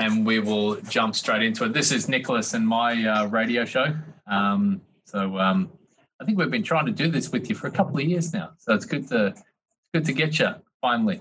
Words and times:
and 0.00 0.24
we 0.24 0.40
will 0.40 0.76
jump 0.82 1.14
straight 1.14 1.42
into 1.42 1.64
it. 1.64 1.74
This 1.74 1.92
is 1.92 2.08
Nicholas 2.08 2.54
and 2.54 2.66
my 2.66 3.04
uh, 3.04 3.26
radio 3.26 3.64
show. 3.64 3.94
Um, 4.26 4.80
so 5.04 5.38
um, 5.38 5.70
I 6.20 6.24
think 6.24 6.38
we've 6.38 6.50
been 6.50 6.62
trying 6.62 6.86
to 6.86 6.92
do 6.92 7.08
this 7.08 7.30
with 7.30 7.48
you 7.50 7.54
for 7.54 7.66
a 7.66 7.70
couple 7.70 7.98
of 7.98 8.04
years 8.04 8.32
now. 8.32 8.50
So 8.58 8.74
it's 8.74 8.86
good 8.86 9.06
to 9.08 9.34
good 9.92 10.06
to 10.06 10.12
get 10.12 10.38
you 10.38 10.54
finally. 10.80 11.20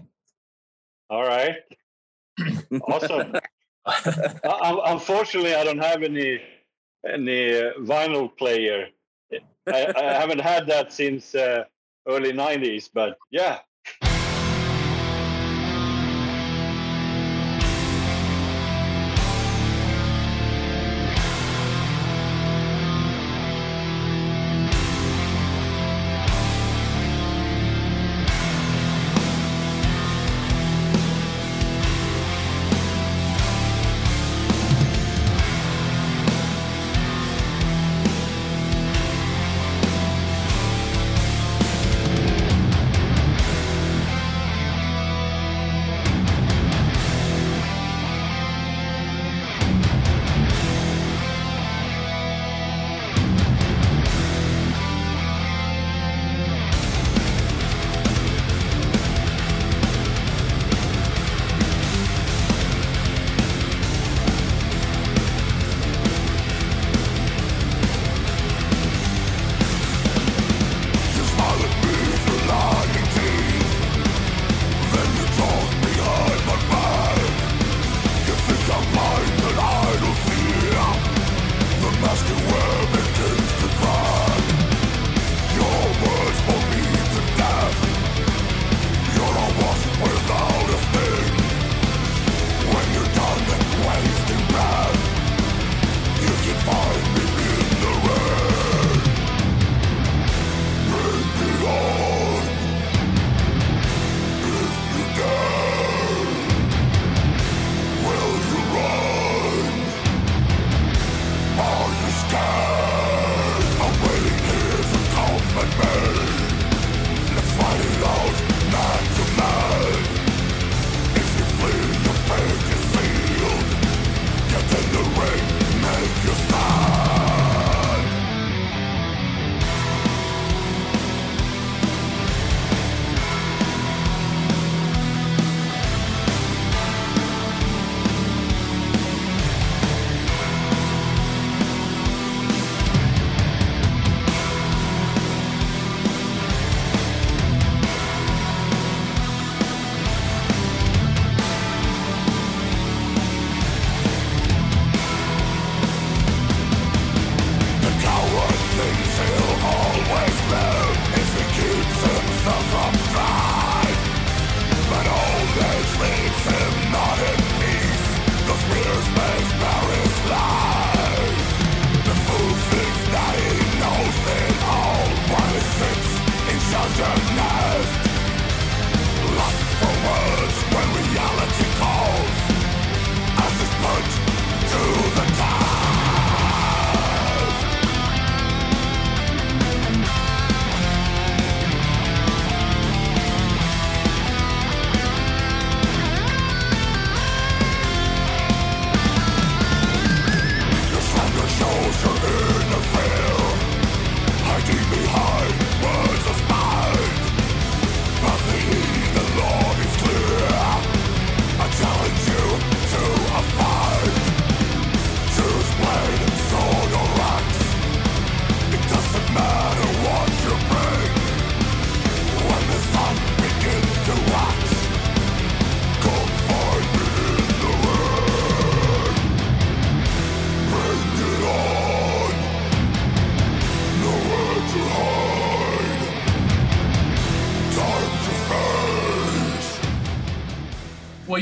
All 1.10 1.24
right. 1.24 1.58
awesome. 2.88 3.34
uh, 3.86 4.78
unfortunately, 4.86 5.56
I 5.56 5.64
don't 5.66 5.84
have 5.84 6.02
any 6.04 6.42
any 7.06 7.58
uh, 7.58 7.74
vinyl 7.80 8.36
player. 8.38 8.88
I, 9.68 9.94
I, 9.96 10.14
haven't 10.14 10.40
had 10.40 10.68
that 10.68 10.94
since 10.94 11.36
uh, 11.36 11.64
early 12.08 12.32
'90s, 12.32 12.90
but 12.94 13.18
yeah, 13.30 13.60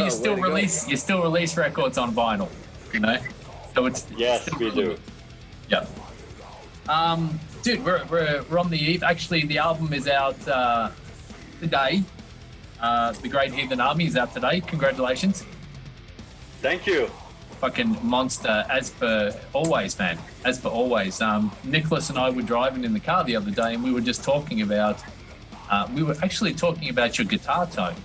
still 0.10 0.36
release 0.36 0.86
go. 0.86 0.92
you 0.92 0.98
still 0.98 1.22
release 1.22 1.58
records 1.58 1.98
on 1.98 2.14
vinyl, 2.14 2.50
you 2.94 3.00
know. 3.00 3.18
So 3.74 3.86
it's 3.86 4.08
yes, 4.16 4.50
we 4.60 4.72
do. 4.72 4.98
Yeah. 5.70 5.86
Um, 6.90 7.40
dude, 7.64 7.84
we're, 7.84 8.04
we're, 8.06 8.44
we're 8.50 8.60
on 8.60 8.70
the 8.70 8.78
eve. 8.80 9.04
Actually, 9.04 9.46
the 9.46 9.58
album 9.58 9.94
is 9.94 10.08
out 10.08 10.48
uh, 10.48 10.90
today. 11.60 12.02
Uh, 12.80 13.12
the 13.12 13.28
Great 13.28 13.54
Heathen 13.54 13.82
Army 13.82 14.06
is 14.06 14.16
out 14.16 14.34
today. 14.34 14.62
Congratulations. 14.62 15.44
Thank 16.62 16.88
you. 16.88 17.10
Fucking 17.60 17.98
monster, 18.04 18.66
as 18.70 18.92
per 18.92 19.36
always, 19.54 19.98
man. 19.98 20.18
As 20.46 20.60
per 20.60 20.70
always. 20.70 21.22
Um, 21.22 21.52
Nicholas 21.64 22.10
and 22.10 22.18
I 22.18 22.30
were 22.30 22.44
driving 22.44 22.84
in 22.84 22.94
the 22.94 23.00
car 23.00 23.24
the 23.24 23.36
other 23.36 23.52
day, 23.52 23.74
and 23.74 23.84
we 23.84 23.92
were 23.92 24.02
just 24.02 24.24
talking 24.24 24.62
about. 24.62 25.02
Uh, 25.70 25.88
we 25.94 26.04
were 26.04 26.16
actually 26.24 26.54
talking 26.54 26.90
about 26.90 27.18
your 27.18 27.26
guitar 27.26 27.66
tone 27.66 27.96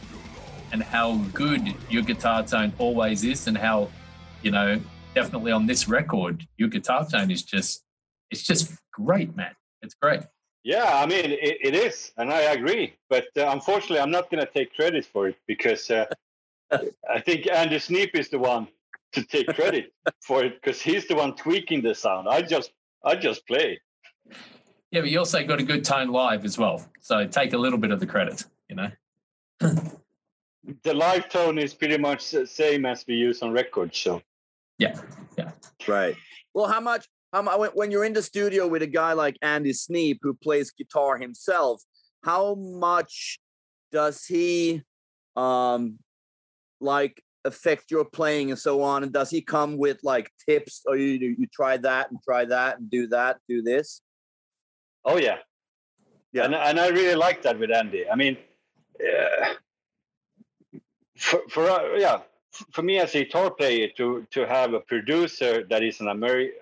and 0.73 0.83
how 0.83 1.17
good 1.33 1.75
your 1.89 2.03
guitar 2.03 2.43
tone 2.43 2.73
always 2.79 3.25
is, 3.25 3.47
and 3.47 3.57
how, 3.57 3.89
you 4.43 4.51
know, 4.51 4.81
definitely 5.15 5.53
on 5.53 5.67
this 5.67 5.89
record, 5.89 6.47
your 6.57 6.69
guitar 6.69 7.07
tone 7.07 7.31
is 7.31 7.43
just, 7.43 7.85
it's 8.31 8.43
just 8.43 8.73
great, 8.93 9.37
man. 9.37 9.55
It's 9.83 9.95
great. 9.95 10.23
Yeah, 10.65 10.91
I 10.95 11.07
mean, 11.07 11.33
it, 11.33 11.59
it 11.61 11.75
is, 11.75 12.13
and 12.17 12.33
I 12.33 12.43
agree. 12.53 12.95
But 13.11 13.27
uh, 13.37 13.49
unfortunately, 13.49 13.99
I'm 13.99 14.13
not 14.13 14.31
going 14.31 14.45
to 14.45 14.51
take 14.51 14.75
credit 14.75 15.05
for 15.05 15.29
it 15.29 15.37
because 15.47 15.91
uh, 15.91 16.07
I 16.73 17.21
think 17.21 17.51
Andy 17.51 17.79
Sneap 17.79 18.15
is 18.15 18.29
the 18.29 18.39
one 18.39 18.69
to 19.13 19.25
take 19.25 19.49
credit 19.49 19.93
for 20.21 20.45
it 20.45 20.63
because 20.63 20.81
he's 20.81 21.07
the 21.07 21.17
one 21.17 21.35
tweaking 21.35 21.83
the 21.83 21.95
sound. 21.95 22.29
I 22.29 22.43
just 22.43 22.73
I 23.05 23.17
just 23.17 23.47
play. 23.47 23.81
Yeah, 24.93 25.01
but 25.01 25.11
you 25.11 25.19
also 25.19 25.45
got 25.45 25.61
a 25.61 25.65
good 25.65 25.85
tone 25.85 26.09
live 26.09 26.45
as 26.45 26.57
well. 26.59 26.87
So 27.01 27.27
take 27.27 27.55
a 27.55 27.59
little 27.59 27.79
bit 27.79 27.91
of 27.91 27.99
the 27.99 28.07
credit, 28.07 28.45
you 28.69 28.77
know. 28.77 28.91
The 30.83 30.95
live 30.95 31.29
tone 31.29 31.59
is 31.59 31.75
pretty 31.75 31.99
much 31.99 32.31
the 32.31 32.47
same 32.47 32.87
as 32.87 33.05
we 33.07 33.15
use 33.15 33.43
on 33.43 33.53
record. 33.53 33.95
So 33.95 34.23
yeah, 34.79 34.99
yeah, 35.37 35.53
right. 35.87 36.17
Well, 36.55 36.67
how 36.67 36.81
much? 36.81 37.07
How 37.33 37.43
much 37.43 37.71
when 37.75 37.91
you're 37.91 38.05
in 38.05 38.13
the 38.13 38.23
studio 38.23 38.67
with 38.69 38.83
a 38.83 38.87
guy 38.87 39.15
like 39.15 39.37
Andy 39.41 39.73
Sneap 39.73 40.19
who 40.23 40.35
plays 40.35 40.71
guitar 40.71 41.17
himself? 41.17 41.83
How 42.23 42.55
much 42.55 43.39
does 43.91 44.25
he 44.25 44.83
um 45.35 45.99
like 46.81 47.23
affect 47.45 47.91
your 47.91 48.05
playing 48.05 48.51
and 48.51 48.59
so 48.59 48.83
on? 48.83 49.03
And 49.03 49.13
does 49.13 49.31
he 49.31 49.41
come 49.41 49.79
with 49.79 49.99
like 50.03 50.31
tips 50.49 50.83
or 50.87 50.97
you 50.97 51.35
you 51.39 51.47
try 51.53 51.77
that 51.79 52.11
and 52.11 52.21
try 52.23 52.45
that 52.45 52.79
and 52.79 52.91
do 52.91 53.07
that, 53.09 53.39
do 53.49 53.63
this? 53.63 54.03
Oh 55.05 55.17
yeah, 55.17 55.39
yeah, 56.33 56.45
and, 56.45 56.55
and 56.55 56.79
I 56.79 56.89
really 56.89 57.17
like 57.17 57.43
that 57.43 57.59
with 57.59 57.71
Andy. 57.71 58.09
I 58.09 58.15
mean, 58.15 58.37
uh, 59.01 59.55
for, 61.23 61.41
for 61.49 61.71
uh, 61.71 61.97
yeah, 61.97 62.19
for 62.73 62.83
me 62.83 62.99
as 62.99 63.15
a 63.15 63.25
guitar 63.25 63.51
player 63.51 63.89
to 63.97 64.27
to 64.31 64.47
have 64.47 64.75
a 64.75 64.81
producer 64.81 65.65
that 65.71 65.83
is 65.83 66.01
an 66.01 66.09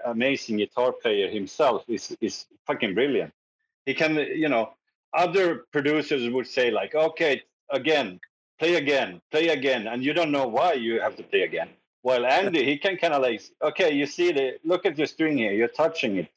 amazing 0.04 0.58
guitar 0.58 0.92
player 0.92 1.28
himself 1.28 1.84
is 1.88 2.16
is 2.20 2.46
fucking 2.66 2.94
brilliant. 2.94 3.32
He 3.86 3.94
can, 3.94 4.14
you 4.16 4.48
know, 4.48 4.74
other 5.14 5.64
producers 5.72 6.30
would 6.30 6.46
say 6.46 6.70
like, 6.70 6.94
okay, 6.94 7.42
again, 7.70 8.20
play 8.58 8.74
again, 8.76 9.20
play 9.30 9.48
again, 9.48 9.86
and 9.86 10.04
you 10.04 10.12
don't 10.12 10.30
know 10.30 10.46
why 10.46 10.74
you 10.74 11.00
have 11.00 11.16
to 11.16 11.22
play 11.22 11.42
again. 11.42 11.70
well 12.02 12.24
Andy, 12.26 12.64
he 12.70 12.76
can 12.84 12.96
kind 13.02 13.14
of 13.14 13.22
like, 13.22 13.40
okay, 13.68 13.90
you 14.00 14.06
see 14.06 14.28
the 14.38 14.46
look 14.70 14.82
at 14.88 14.98
your 14.98 15.06
string 15.14 15.36
here, 15.38 15.52
you're 15.52 15.76
touching 15.84 16.12
it, 16.22 16.28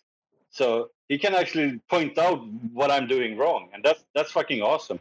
so 0.50 0.90
he 1.10 1.18
can 1.24 1.34
actually 1.36 1.80
point 1.90 2.18
out 2.18 2.40
what 2.80 2.90
I'm 2.90 3.08
doing 3.16 3.38
wrong, 3.38 3.70
and 3.74 3.84
that's 3.86 4.04
that's 4.16 4.32
fucking 4.32 4.62
awesome. 4.62 5.00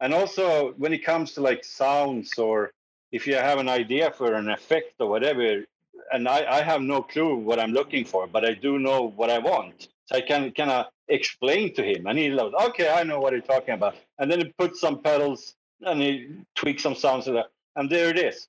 And 0.00 0.12
also 0.12 0.74
when 0.76 0.92
it 0.92 1.04
comes 1.04 1.32
to 1.32 1.40
like 1.40 1.64
sounds 1.64 2.38
or 2.38 2.70
if 3.12 3.26
you 3.26 3.34
have 3.34 3.58
an 3.58 3.68
idea 3.68 4.10
for 4.10 4.34
an 4.34 4.48
effect 4.50 4.94
or 5.00 5.08
whatever, 5.08 5.64
and 6.12 6.28
I, 6.28 6.58
I 6.58 6.62
have 6.62 6.82
no 6.82 7.02
clue 7.02 7.36
what 7.36 7.58
I'm 7.58 7.72
looking 7.72 8.04
for, 8.04 8.26
but 8.26 8.44
I 8.44 8.54
do 8.54 8.78
know 8.78 9.12
what 9.16 9.30
I 9.30 9.38
want. 9.38 9.88
So 10.06 10.16
I 10.16 10.20
can 10.20 10.52
kind 10.52 10.70
of 10.70 10.86
uh, 10.86 10.88
explain 11.08 11.74
to 11.74 11.82
him, 11.82 12.06
and 12.06 12.18
he 12.18 12.28
goes, 12.28 12.52
"Okay, 12.68 12.88
I 12.88 13.02
know 13.02 13.18
what 13.18 13.32
you're 13.32 13.40
talking 13.40 13.74
about." 13.74 13.96
And 14.18 14.30
then 14.30 14.38
he 14.38 14.52
puts 14.56 14.80
some 14.80 15.02
pedals 15.02 15.54
and 15.82 16.00
he 16.00 16.28
tweaks 16.54 16.82
some 16.82 16.94
sounds 16.94 17.24
to 17.24 17.32
that, 17.32 17.46
and 17.74 17.90
there 17.90 18.10
it 18.10 18.18
is. 18.18 18.48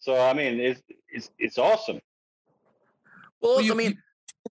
So 0.00 0.18
I 0.20 0.34
mean, 0.34 0.60
it's 0.60 0.82
it's 1.08 1.30
it's 1.38 1.58
awesome. 1.58 2.00
Well, 3.40 3.52
also, 3.52 3.72
I 3.72 3.76
mean, 3.76 3.98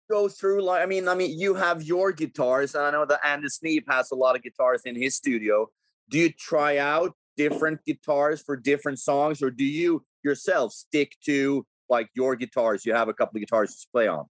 go 0.09 0.27
through 0.27 0.63
like 0.63 0.81
I 0.81 0.85
mean, 0.85 1.07
I 1.07 1.13
mean, 1.13 1.37
you 1.39 1.53
have 1.53 1.83
your 1.83 2.11
guitars, 2.11 2.73
and 2.73 2.85
I 2.85 2.91
know 2.91 3.05
that 3.05 3.19
Andy 3.23 3.49
Sneap 3.49 3.85
has 3.89 4.11
a 4.11 4.15
lot 4.15 4.35
of 4.35 4.41
guitars 4.41 4.81
in 4.85 4.95
his 4.95 5.15
studio. 5.15 5.69
Do 6.11 6.19
you 6.19 6.29
try 6.33 6.77
out 6.77 7.15
different 7.37 7.79
guitars 7.85 8.41
for 8.41 8.57
different 8.57 8.99
songs, 8.99 9.41
or 9.41 9.49
do 9.49 9.63
you 9.63 10.03
yourself 10.23 10.73
stick 10.73 11.15
to 11.25 11.65
like 11.89 12.09
your 12.13 12.35
guitars? 12.35 12.85
You 12.85 12.93
have 12.93 13.07
a 13.07 13.13
couple 13.13 13.37
of 13.37 13.41
guitars 13.41 13.75
to 13.75 13.87
play 13.93 14.07
on. 14.09 14.25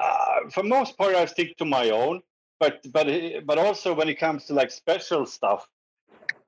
Uh, 0.00 0.50
for 0.50 0.64
most 0.64 0.98
part, 0.98 1.14
I 1.14 1.24
stick 1.26 1.56
to 1.58 1.64
my 1.64 1.90
own, 1.90 2.20
but 2.58 2.84
but 2.92 3.06
but 3.46 3.58
also 3.58 3.94
when 3.94 4.08
it 4.08 4.18
comes 4.18 4.46
to 4.46 4.54
like 4.54 4.72
special 4.72 5.24
stuff, 5.24 5.68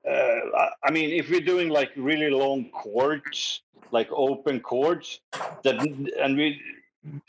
uh, 0.05 0.39
I 0.83 0.91
mean, 0.91 1.11
if 1.11 1.29
we're 1.29 1.47
doing 1.53 1.69
like 1.69 1.91
really 1.95 2.29
long 2.29 2.69
chords, 2.71 3.61
like 3.91 4.09
open 4.11 4.59
chords, 4.59 5.21
that 5.63 5.75
and 6.19 6.35
we 6.35 6.61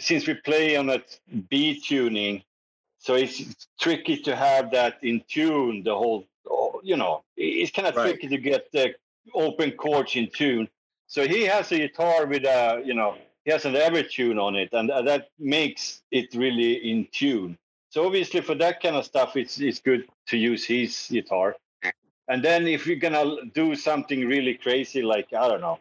since 0.00 0.26
we 0.26 0.34
play 0.34 0.76
on 0.76 0.90
a 0.90 1.00
B 1.50 1.80
tuning, 1.80 2.42
so 2.98 3.14
it's 3.14 3.68
tricky 3.80 4.16
to 4.22 4.34
have 4.34 4.72
that 4.72 4.98
in 5.02 5.22
tune 5.28 5.84
the 5.84 5.94
whole 5.94 6.26
you 6.86 6.96
know, 6.96 7.24
it's 7.36 7.72
kind 7.72 7.88
of 7.88 7.96
right. 7.96 8.10
tricky 8.10 8.28
to 8.28 8.38
get 8.38 8.70
the 8.70 8.94
open 9.34 9.72
chords 9.72 10.14
in 10.14 10.30
tune. 10.30 10.68
So 11.08 11.26
he 11.26 11.42
has 11.44 11.72
a 11.72 11.78
guitar 11.78 12.26
with 12.26 12.44
a, 12.44 12.80
you 12.84 12.94
know, 12.94 13.16
he 13.44 13.50
has 13.50 13.64
an 13.64 13.76
average 13.76 14.16
Evertune 14.16 14.40
on 14.40 14.56
it, 14.56 14.70
and 14.72 14.90
uh, 14.90 15.02
that 15.02 15.28
makes 15.38 16.02
it 16.10 16.34
really 16.34 16.90
in 16.90 17.08
tune. 17.12 17.58
So 17.90 18.06
obviously, 18.06 18.40
for 18.40 18.54
that 18.56 18.80
kind 18.82 18.96
of 18.96 19.04
stuff, 19.04 19.36
it's 19.36 19.60
it's 19.60 19.80
good 19.80 20.06
to 20.28 20.36
use 20.36 20.64
his 20.64 21.08
guitar. 21.10 21.56
And 22.28 22.42
then 22.42 22.66
if 22.66 22.86
you're 22.86 22.96
gonna 22.96 23.36
do 23.54 23.76
something 23.76 24.26
really 24.26 24.54
crazy, 24.54 25.02
like 25.02 25.32
I 25.32 25.48
don't 25.48 25.60
know, 25.60 25.78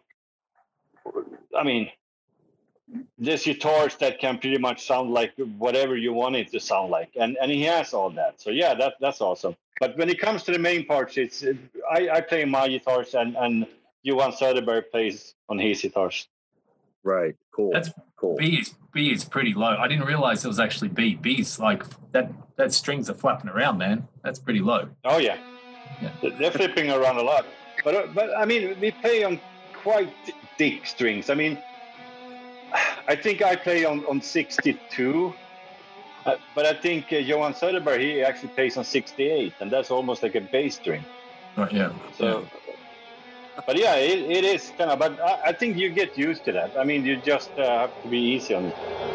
I 1.58 1.64
mean, 1.64 1.90
there's 3.18 3.44
guitars 3.44 3.96
that 3.98 4.20
can 4.20 4.38
pretty 4.38 4.58
much 4.58 4.86
sound 4.86 5.12
like 5.12 5.34
whatever 5.58 5.96
you 5.98 6.14
want 6.14 6.36
it 6.36 6.52
to 6.52 6.60
sound 6.60 6.92
like, 6.92 7.10
and 7.20 7.38
and 7.42 7.52
he 7.52 7.64
has 7.64 7.94
all 7.94 8.10
that. 8.12 8.40
So 8.40 8.50
yeah, 8.50 8.74
that 8.76 8.96
that's 9.00 9.22
awesome. 9.22 9.56
But 9.80 9.98
when 9.98 10.10
it 10.10 10.20
comes 10.20 10.44
to 10.44 10.52
the 10.52 10.60
main 10.60 10.86
parts, 10.86 11.18
it's 11.18 11.44
I, 11.92 12.10
I 12.10 12.22
play 12.22 12.46
my 12.46 12.68
guitars 12.68 13.14
and 13.16 13.36
and 13.36 13.68
Johan 14.04 14.32
Söderberg 14.32 14.92
plays 14.92 15.34
on 15.50 15.58
his 15.58 15.82
guitars. 15.82 16.28
Right. 17.04 17.36
Cool. 17.52 17.72
That's 17.72 17.90
cool. 18.18 18.36
B 18.38 18.58
is 18.60 18.76
B 18.94 19.12
is 19.12 19.24
pretty 19.26 19.54
low. 19.54 19.76
I 19.78 19.88
didn't 19.88 20.06
realize 20.06 20.46
it 20.46 20.48
was 20.48 20.60
actually 20.60 20.90
B. 20.90 21.16
B's 21.16 21.60
like 21.60 21.84
that. 22.12 22.32
That 22.58 22.72
strings 22.72 23.10
are 23.10 23.14
flapping 23.14 23.50
around, 23.50 23.78
man. 23.78 24.08
That's 24.24 24.40
pretty 24.40 24.62
low. 24.62 24.88
Oh 25.04 25.18
yeah. 25.18 25.38
yeah. 26.02 26.32
They're 26.40 26.52
flipping 26.52 26.90
around 26.92 27.18
a 27.18 27.24
lot. 27.24 27.46
But 27.84 27.96
uh, 27.96 28.08
but 28.14 28.30
I 28.38 28.46
mean, 28.46 28.78
we 28.80 28.92
play 28.92 29.24
on 29.24 29.40
quite 29.74 30.14
thick 30.58 30.86
strings. 30.86 31.30
I 31.30 31.36
mean, 31.36 31.60
I 33.08 33.16
think 33.16 33.42
I 33.42 33.56
play 33.56 33.86
on, 33.86 34.06
on 34.06 34.22
62, 34.22 35.34
uh, 36.26 36.36
but 36.56 36.66
I 36.66 36.74
think 36.74 37.12
uh, 37.12 37.18
Johan 37.18 37.54
Söderberg, 37.54 38.00
he 38.00 38.22
actually 38.22 38.50
plays 38.50 38.78
on 38.78 38.84
68, 38.84 39.54
and 39.60 39.72
that's 39.72 39.92
almost 39.92 40.24
like 40.24 40.36
a 40.36 40.42
bass 40.42 40.76
string. 40.76 41.06
Right, 41.56 41.72
yeah. 41.72 41.92
So, 42.18 42.46
yeah. 42.68 43.62
but 43.66 43.78
yeah, 43.78 43.96
it, 43.96 44.20
it 44.20 44.44
is 44.44 44.72
kind 44.78 44.92
of, 44.92 45.00
but 45.00 45.20
I, 45.20 45.50
I, 45.50 45.54
think 45.54 45.78
you 45.78 45.90
get 45.90 46.18
used 46.18 46.44
to 46.46 46.52
that. 46.54 46.78
I 46.78 46.84
mean, 46.84 47.06
you 47.06 47.18
just 47.18 47.52
uh, 47.58 47.80
have 47.80 48.02
to 48.04 48.10
be 48.10 48.20
easy 48.20 48.54
on 48.54 48.66
it. 48.66 49.15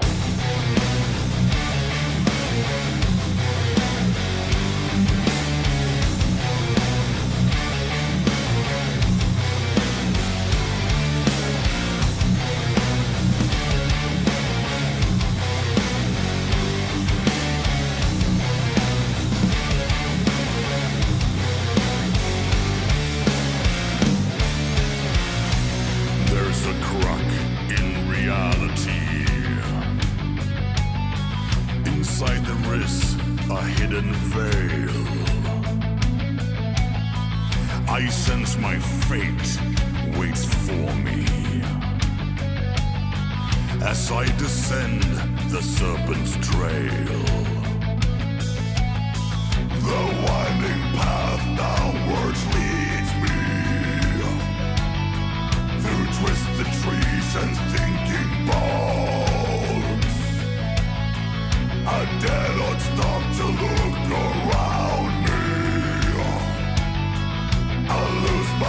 since 38.31 38.56
my 38.58 38.79
fate 39.08 39.51
waits 40.17 40.44
for 40.67 40.89
me. 41.06 41.25
As 43.82 44.13
I 44.13 44.25
descend 44.39 45.03
the 45.55 45.60
serpent's 45.60 46.34
trail, 46.49 47.22
the 49.87 50.03
winding 50.27 50.84
path 50.99 51.44
downwards 51.65 52.43
leads 52.55 53.13
me 53.25 53.41
through 55.82 56.06
twisted 56.19 56.70
trees 56.82 57.29
and 57.43 57.53
stinking 57.63 58.32
bogs. 58.49 60.17
A 61.96 62.01
dead 62.25 62.55
old 62.67 62.81
star. 62.81 63.19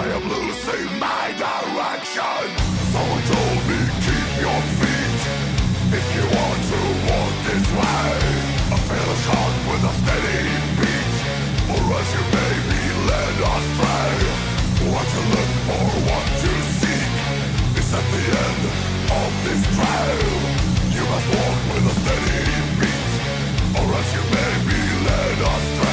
I 0.01 0.05
am 0.17 0.25
losing 0.35 0.89
my 1.07 1.25
direction. 1.45 2.45
Someone 2.93 3.25
told 3.33 3.61
me 3.69 3.81
keep 4.05 4.31
your 4.45 4.61
feet. 4.79 5.21
If 5.99 6.07
you 6.17 6.25
want 6.39 6.61
to 6.73 6.81
walk 7.09 7.35
this 7.49 7.67
way 7.79 8.11
A 8.75 8.79
fearless 8.89 9.25
heart 9.33 9.57
with 9.69 9.91
a 9.91 9.95
steady 10.01 10.43
beat. 10.79 11.17
Or 11.73 11.83
as 11.99 12.09
you 12.15 12.23
may 12.37 12.55
be 12.73 12.83
led 13.09 13.37
astray 13.55 14.17
What 14.93 15.07
you 15.15 15.23
look 15.35 15.53
for, 15.67 15.87
what 16.09 16.27
you 16.45 16.57
seek 16.81 17.15
Is 17.81 17.91
at 18.01 18.07
the 18.15 18.23
end 18.47 18.63
of 19.21 19.31
this 19.45 19.63
trail 19.77 20.66
must 21.11 21.29
walk 21.29 21.59
with 21.73 21.93
a 21.93 21.95
steady 22.01 22.43
beat, 22.81 23.13
or 23.79 23.87
else 23.95 24.11
you 24.17 24.25
may 24.35 24.53
be 24.69 24.81
led 25.07 25.39
astray. 25.55 25.86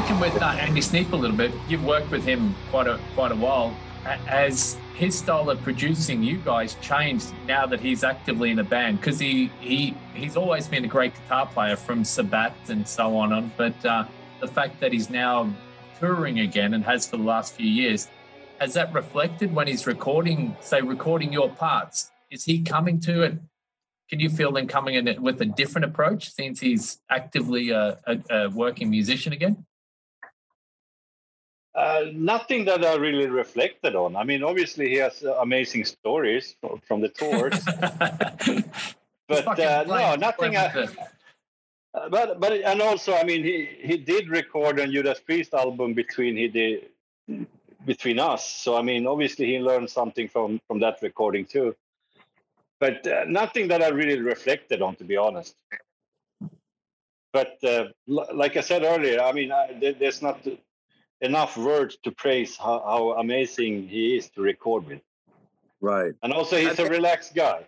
Sticking 0.00 0.18
with 0.18 0.40
uh, 0.40 0.46
Andy 0.58 0.80
Sneap 0.80 1.12
a 1.12 1.16
little 1.16 1.36
bit, 1.36 1.52
you've 1.68 1.84
worked 1.84 2.10
with 2.10 2.24
him 2.24 2.54
quite 2.70 2.86
a 2.86 2.98
quite 3.14 3.32
a 3.32 3.36
while. 3.36 3.76
As 4.26 4.78
his 4.94 5.18
style 5.18 5.50
of 5.50 5.60
producing 5.60 6.22
you 6.22 6.38
guys 6.38 6.74
changed 6.80 7.34
now 7.46 7.66
that 7.66 7.80
he's 7.80 8.02
actively 8.02 8.50
in 8.50 8.60
a 8.60 8.64
band, 8.64 8.98
because 8.98 9.18
he 9.18 9.50
he 9.60 9.94
he's 10.14 10.38
always 10.38 10.66
been 10.68 10.86
a 10.86 10.88
great 10.88 11.14
guitar 11.14 11.44
player 11.44 11.76
from 11.76 12.02
Sabbat 12.02 12.54
and 12.70 12.88
so 12.88 13.14
on. 13.14 13.30
on 13.34 13.52
but 13.58 13.84
uh, 13.84 14.04
the 14.40 14.48
fact 14.48 14.80
that 14.80 14.90
he's 14.90 15.10
now 15.10 15.54
touring 15.98 16.38
again 16.38 16.72
and 16.72 16.82
has 16.82 17.06
for 17.06 17.18
the 17.18 17.22
last 17.22 17.54
few 17.54 17.68
years, 17.68 18.08
has 18.58 18.72
that 18.72 18.90
reflected 18.94 19.54
when 19.54 19.66
he's 19.66 19.86
recording, 19.86 20.56
say, 20.62 20.80
recording 20.80 21.30
your 21.30 21.50
parts? 21.50 22.10
Is 22.30 22.42
he 22.42 22.62
coming 22.62 23.00
to 23.00 23.20
it 23.20 23.38
can 24.08 24.18
you 24.18 24.28
feel 24.28 24.50
them 24.50 24.66
coming 24.66 24.96
in 24.96 25.22
with 25.22 25.40
a 25.40 25.44
different 25.44 25.84
approach 25.84 26.32
since 26.32 26.58
he's 26.58 26.98
actively 27.10 27.70
a, 27.70 27.96
a, 28.06 28.18
a 28.30 28.48
working 28.48 28.90
musician 28.90 29.32
again? 29.32 29.64
Uh, 31.74 32.06
nothing 32.12 32.64
that 32.64 32.84
I 32.84 32.96
really 32.96 33.28
reflected 33.28 33.94
on. 33.94 34.16
I 34.16 34.24
mean, 34.24 34.42
obviously 34.42 34.88
he 34.88 34.96
has 34.96 35.22
uh, 35.22 35.34
amazing 35.36 35.84
stories 35.84 36.56
from- 36.60 36.80
from 36.80 37.00
the 37.00 37.08
tours, 37.08 37.64
but 39.28 39.60
uh, 39.60 39.84
no, 39.86 40.16
nothing. 40.16 40.56
I, 40.56 40.88
Uh, 41.92 42.08
but 42.08 42.38
but 42.38 42.52
and 42.52 42.80
also 42.80 43.14
I 43.16 43.24
mean 43.24 43.42
he 43.42 43.68
he 43.80 43.96
did 43.96 44.28
record 44.28 44.78
a 44.78 44.86
Judas 44.86 45.18
Priest 45.18 45.54
album 45.54 45.92
between 45.92 46.36
he 46.36 46.46
did 46.46 46.86
between 47.84 48.20
us 48.20 48.48
so 48.48 48.76
I 48.76 48.82
mean 48.82 49.08
obviously 49.08 49.46
he 49.46 49.58
learned 49.58 49.90
something 49.90 50.28
from 50.28 50.60
from 50.68 50.78
that 50.80 50.98
recording 51.02 51.46
too 51.46 51.74
but 52.78 53.04
uh, 53.08 53.24
nothing 53.26 53.66
that 53.68 53.82
I 53.82 53.88
really 53.88 54.20
reflected 54.20 54.82
on 54.82 54.94
to 54.96 55.04
be 55.04 55.16
honest 55.16 55.56
but 57.32 57.58
uh, 57.64 57.86
like 58.06 58.56
I 58.56 58.60
said 58.60 58.84
earlier 58.84 59.20
I 59.20 59.32
mean 59.32 59.50
I, 59.50 59.76
there, 59.80 59.94
there's 59.94 60.22
not 60.22 60.46
enough 61.20 61.56
words 61.56 61.98
to 62.04 62.10
praise 62.12 62.56
how, 62.56 62.82
how 62.86 63.12
amazing 63.20 63.86
he 63.88 64.16
is 64.16 64.28
to 64.30 64.40
record 64.42 64.86
with 64.86 65.00
Right. 65.80 66.12
and 66.22 66.32
also 66.32 66.56
he's 66.56 66.78
a 66.78 66.88
relaxed 66.88 67.34
guy 67.34 67.66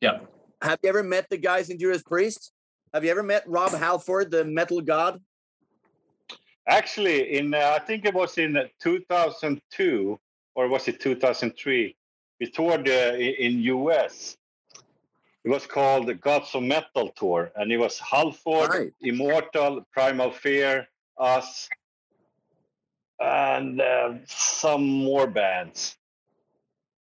yeah. 0.00 0.18
Have 0.60 0.78
you 0.82 0.88
ever 0.90 1.02
met 1.02 1.30
the 1.30 1.38
guys 1.38 1.70
in 1.70 1.78
Judas 1.78 2.02
Priest? 2.02 2.52
Have 2.92 3.04
you 3.04 3.10
ever 3.10 3.22
met 3.22 3.42
Rob 3.46 3.72
Halford, 3.72 4.30
the 4.30 4.44
metal 4.44 4.80
god? 4.82 5.20
Actually, 6.68 7.38
in 7.38 7.54
uh, 7.54 7.72
I 7.76 7.78
think 7.78 8.04
it 8.04 8.14
was 8.14 8.36
in 8.36 8.58
2002 8.82 10.18
or 10.54 10.68
was 10.68 10.88
it 10.88 11.00
2003? 11.00 11.96
We 12.40 12.50
toured 12.50 12.86
uh, 12.88 13.14
in 13.16 13.60
US. 13.62 14.36
It 15.44 15.50
was 15.50 15.66
called 15.66 16.06
the 16.06 16.14
Gods 16.14 16.54
of 16.54 16.62
Metal 16.62 17.08
tour, 17.16 17.50
and 17.56 17.70
it 17.70 17.76
was 17.76 17.98
Halford, 17.98 18.70
Right. 18.70 18.92
Immortal, 19.02 19.86
Primal 19.92 20.30
Fear, 20.30 20.86
us, 21.18 21.68
and 23.20 23.80
uh, 23.80 24.14
some 24.26 24.84
more 24.84 25.26
bands. 25.26 25.96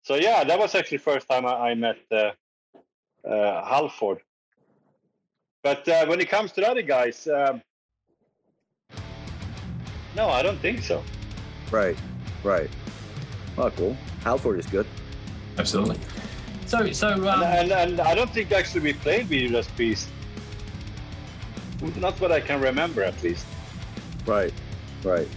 So 0.02 0.16
yeah, 0.16 0.44
that 0.44 0.58
was 0.58 0.74
actually 0.74 0.98
the 0.98 1.04
first 1.04 1.28
time 1.28 1.46
I, 1.46 1.70
I 1.70 1.74
met 1.74 1.98
uh, 2.10 2.32
uh, 3.26 3.64
Halford. 3.64 4.20
But 5.62 5.86
uh, 5.88 6.06
when 6.06 6.20
it 6.20 6.28
comes 6.28 6.52
to 6.52 6.62
the 6.62 6.70
other 6.70 6.82
guys, 6.82 7.28
um, 7.28 7.62
no, 10.16 10.28
I 10.28 10.42
don't 10.42 10.58
think 10.58 10.82
so. 10.82 11.02
Right. 11.70 11.96
Right. 12.42 12.70
Oh, 13.58 13.70
cool. 13.70 13.96
Halford 14.24 14.58
is 14.58 14.66
good. 14.66 14.86
Absolutely. 15.58 15.98
So, 16.66 16.90
so 16.92 17.12
um, 17.12 17.42
and, 17.42 17.70
and, 17.70 17.72
and 17.72 18.00
I 18.00 18.14
don't 18.14 18.30
think 18.30 18.52
actually 18.52 18.80
we 18.80 18.92
played 18.94 19.28
with 19.28 19.40
Judas 19.40 19.68
Priest. 19.68 20.08
Not 21.96 22.20
what 22.20 22.32
I 22.32 22.40
can 22.40 22.60
remember, 22.60 23.02
at 23.02 23.22
least. 23.22 23.46
Right. 24.26 24.52
Right. 25.02 25.28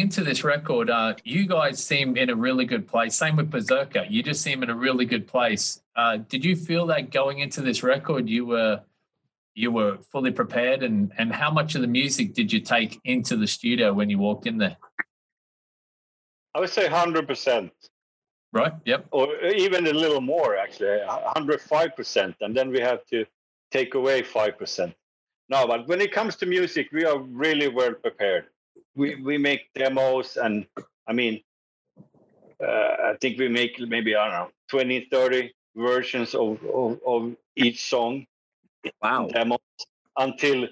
Into 0.00 0.24
this 0.24 0.42
record, 0.42 0.90
uh, 0.90 1.14
you 1.24 1.46
guys 1.46 1.82
seem 1.82 2.16
in 2.16 2.30
a 2.30 2.34
really 2.34 2.64
good 2.64 2.88
place. 2.88 3.14
Same 3.14 3.36
with 3.36 3.50
Berserker. 3.50 4.04
You 4.08 4.22
just 4.22 4.42
seem 4.42 4.62
in 4.62 4.70
a 4.70 4.74
really 4.74 5.04
good 5.04 5.26
place. 5.26 5.82
Uh, 5.94 6.18
did 6.28 6.44
you 6.44 6.56
feel 6.56 6.86
that 6.86 7.10
going 7.10 7.38
into 7.38 7.60
this 7.60 7.82
record, 7.82 8.28
you 8.28 8.46
were 8.46 8.80
you 9.54 9.70
were 9.70 9.98
fully 9.98 10.30
prepared, 10.30 10.82
and 10.82 11.12
and 11.18 11.32
how 11.32 11.50
much 11.50 11.74
of 11.74 11.82
the 11.82 11.86
music 11.86 12.34
did 12.34 12.52
you 12.52 12.60
take 12.60 12.98
into 13.04 13.36
the 13.36 13.46
studio 13.46 13.92
when 13.92 14.08
you 14.08 14.18
walked 14.18 14.46
in 14.46 14.58
there? 14.58 14.76
I 16.54 16.60
would 16.60 16.70
say 16.70 16.88
hundred 16.88 17.28
percent, 17.28 17.70
Right. 18.52 18.72
Yep. 18.84 19.06
or 19.12 19.36
even 19.44 19.86
a 19.86 19.92
little 19.92 20.20
more 20.20 20.56
actually, 20.56 20.98
hundred 21.06 21.60
five 21.60 21.94
percent, 21.94 22.34
and 22.40 22.56
then 22.56 22.70
we 22.70 22.80
have 22.80 23.04
to 23.06 23.24
take 23.70 23.94
away 23.94 24.22
five 24.22 24.58
percent. 24.58 24.94
No, 25.48 25.66
but 25.66 25.86
when 25.88 26.00
it 26.00 26.12
comes 26.12 26.36
to 26.36 26.46
music, 26.46 26.88
we 26.92 27.04
are 27.04 27.18
really 27.18 27.68
well 27.68 27.92
prepared. 27.92 28.46
We 28.96 29.14
we 29.16 29.38
make 29.38 29.72
demos, 29.74 30.36
and 30.36 30.66
I 31.06 31.12
mean, 31.12 31.40
uh, 32.62 33.10
I 33.10 33.14
think 33.20 33.38
we 33.38 33.48
make 33.48 33.78
maybe 33.80 34.14
I 34.16 34.24
don't 34.24 34.34
know 34.34 34.50
20, 34.68 35.08
30 35.10 35.52
versions 35.76 36.34
of 36.34 36.62
of, 36.64 37.00
of 37.06 37.36
each 37.56 37.88
song 37.88 38.26
Wow. 39.02 39.28
demos 39.32 39.58
until 40.16 40.68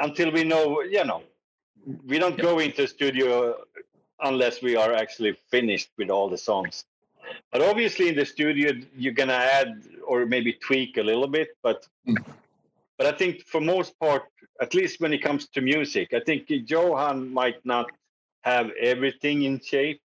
until 0.00 0.30
we 0.30 0.44
know 0.44 0.82
you 0.82 1.04
know 1.04 1.22
we 2.06 2.18
don't 2.18 2.38
go 2.38 2.58
into 2.58 2.86
studio 2.86 3.56
unless 4.20 4.62
we 4.62 4.76
are 4.76 4.92
actually 4.94 5.32
finished 5.50 5.90
with 5.98 6.10
all 6.10 6.28
the 6.28 6.38
songs 6.38 6.84
but 7.52 7.60
obviously 7.62 8.08
in 8.08 8.14
the 8.16 8.24
studio 8.26 8.72
you're 8.96 9.12
gonna 9.14 9.32
add 9.58 9.82
or 10.06 10.26
maybe 10.26 10.52
tweak 10.52 10.96
a 10.98 11.02
little 11.02 11.28
bit 11.28 11.48
but 11.62 11.86
Mm. 12.06 12.22
But 12.98 13.06
i 13.06 13.12
think 13.12 13.42
for 13.46 13.60
most 13.60 13.98
part 13.98 14.22
at 14.60 14.74
least 14.74 15.00
when 15.00 15.12
it 15.12 15.22
comes 15.22 15.48
to 15.48 15.60
music 15.60 16.12
i 16.14 16.20
think 16.20 16.44
johan 16.48 17.32
might 17.32 17.60
not 17.64 17.86
have 18.42 18.70
everything 18.80 19.42
in 19.42 19.60
shape 19.60 20.00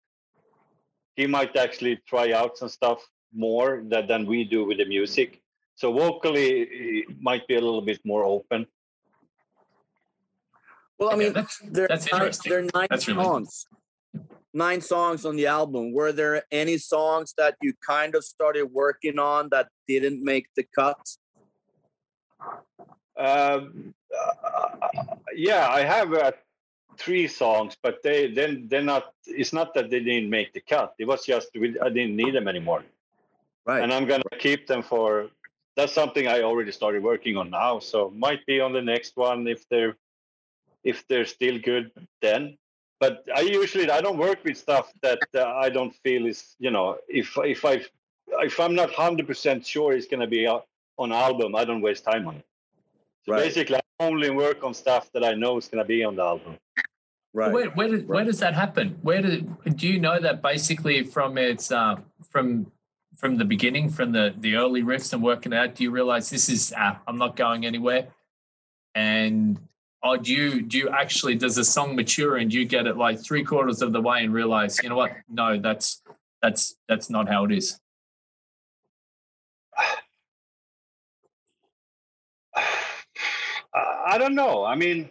he 1.16 1.27
might 1.27 1.55
actually 1.57 1.96
try 2.07 2.33
out 2.33 2.57
some 2.57 2.68
stuff 2.68 3.01
more 3.35 3.83
than, 3.88 4.07
than 4.07 4.27
we 4.27 4.44
do 4.44 4.64
with 4.64 4.79
the 4.79 4.85
music 4.87 5.40
so 5.74 5.92
vocally 5.92 6.48
it 7.03 7.07
might 7.20 7.46
be 7.48 7.57
a 7.57 7.61
little 7.61 7.83
bit 7.83 8.01
more 8.05 8.24
open 8.24 8.66
Well, 10.98 11.11
I 11.11 11.12
Okay, 11.14 11.24
mean, 11.24 11.33
that's 11.33 11.59
there 11.77 11.85
are 11.85 11.88
that's 11.88 12.11
nine, 12.11 12.20
interesting. 12.22 12.51
there 12.51 12.59
are 12.61 12.68
nine 12.79 12.88
That's 12.90 13.07
really- 13.09 13.22
songs. 13.24 13.66
Nine 14.53 14.81
songs 14.81 15.20
on 15.29 15.37
the 15.37 15.46
album. 15.46 15.92
Were 15.98 16.11
there 16.20 16.42
any 16.51 16.77
songs 16.79 17.35
that 17.40 17.55
you 17.62 17.70
kind 17.87 18.12
of 18.18 18.24
started 18.24 18.64
working 18.72 19.16
on 19.18 19.48
that 19.55 19.66
didn't 19.87 20.24
make 20.33 20.46
the 20.57 20.64
cut? 20.74 20.98
Um, 23.16 23.94
uh, 24.16 24.88
yeah, 25.35 25.68
I 25.68 25.81
have 25.83 26.12
uh, 26.12 26.33
three 26.98 27.27
songs, 27.27 27.77
but 27.83 28.03
they 28.03 28.31
then 28.33 28.66
they're 28.68 28.83
not. 28.83 29.12
It's 29.27 29.53
not 29.53 29.74
that 29.74 29.90
they 29.90 30.01
didn't 30.01 30.31
make 30.31 30.53
the 30.53 30.61
cut. 30.61 30.94
It 30.98 31.07
was 31.07 31.24
just 31.24 31.48
we, 31.55 31.79
I 31.81 31.88
didn't 31.88 32.16
need 32.16 32.35
them 32.35 32.48
anymore, 32.48 32.85
Right. 33.66 33.83
and 33.83 33.92
I'm 33.92 34.07
gonna 34.07 34.22
keep 34.38 34.66
them 34.66 34.83
for. 34.83 35.31
That's 35.77 35.92
something 35.92 36.27
I 36.27 36.42
already 36.42 36.72
started 36.72 37.03
working 37.03 37.37
on 37.37 37.51
now, 37.51 37.79
so 37.79 38.11
might 38.11 38.44
be 38.46 38.61
on 38.61 38.72
the 38.72 38.83
next 38.83 39.16
one 39.16 39.46
if 39.46 39.68
they're 39.68 39.96
if 40.85 41.07
they're 41.09 41.27
still 41.27 41.59
good 41.59 41.90
then. 42.20 42.57
But 43.01 43.24
I 43.35 43.40
usually 43.40 43.88
I 43.90 44.01
don't 44.01 44.18
work 44.18 44.42
with 44.44 44.57
stuff 44.57 44.92
that 45.03 45.20
uh, 45.35 45.44
I 45.44 45.70
don't 45.70 45.94
feel 46.03 46.27
is 46.27 46.57
you 46.59 46.70
know 46.70 46.98
if 47.09 47.37
if 47.38 47.64
I 47.64 47.85
if 48.40 48.59
I'm 48.59 48.74
not 48.74 48.92
hundred 48.92 49.27
percent 49.27 49.66
sure 49.66 49.92
it's 49.92 50.07
gonna 50.07 50.27
be 50.27 50.46
uh, 50.46 50.61
on 50.98 51.12
album, 51.12 51.54
I 51.54 51.64
don't 51.64 51.80
waste 51.80 52.04
time 52.04 52.26
on 52.28 52.37
it. 52.37 52.46
So 53.24 53.32
Right. 53.32 53.44
basically, 53.44 53.76
I 53.76 53.80
only 54.00 54.30
work 54.30 54.64
on 54.64 54.74
stuff 54.74 55.11
that 55.12 55.24
I 55.24 55.34
know 55.34 55.56
is 55.56 55.68
going 55.68 55.82
to 55.82 55.88
be 55.88 56.04
on 56.04 56.16
the 56.16 56.22
album. 56.22 56.56
right. 57.32 57.52
Where 57.52 57.70
where, 57.70 57.88
did, 57.88 58.08
where 58.08 58.24
does 58.24 58.40
that 58.40 58.54
happen? 58.54 58.98
Where 59.02 59.22
do 59.22 59.40
do 59.74 59.88
you 59.88 60.00
know 60.00 60.18
that 60.20 60.42
basically 60.42 61.02
from 61.04 61.38
its 61.38 61.70
uh, 61.70 61.96
from 62.30 62.70
from 63.16 63.37
the 63.37 63.44
beginning, 63.44 63.88
from 63.88 64.12
the 64.12 64.34
the 64.38 64.56
early 64.56 64.82
riffs 64.82 65.12
and 65.12 65.22
working 65.22 65.52
out? 65.54 65.74
Do 65.74 65.84
you 65.84 65.90
realize 65.90 66.30
this 66.30 66.48
is 66.48 66.72
uh, 66.76 66.94
I'm 67.06 67.18
not 67.18 67.37
going 67.37 67.66
anywhere? 67.66 68.08
And 68.94 69.61
or 70.02 70.16
do 70.16 70.32
you 70.32 70.62
do 70.62 70.78
you 70.78 70.88
actually 70.90 71.34
does 71.34 71.56
the 71.56 71.64
song 71.64 71.96
mature 71.96 72.37
and 72.37 72.50
do 72.50 72.58
you 72.58 72.64
get 72.64 72.87
it 72.87 72.96
like 72.96 73.20
three 73.20 73.44
quarters 73.44 73.82
of 73.82 73.92
the 73.92 74.00
way 74.00 74.24
and 74.24 74.32
realize 74.32 74.80
you 74.82 74.88
know 74.88 74.96
what? 74.96 75.12
No, 75.28 75.58
that's 75.58 76.02
that's 76.42 76.76
that's 76.88 77.11
not 77.11 77.28
how 77.28 77.44
it 77.44 77.52
is. 77.52 77.78
I 84.08 84.16
don't 84.16 84.34
know. 84.34 84.64
I 84.64 84.74
mean, 84.74 85.10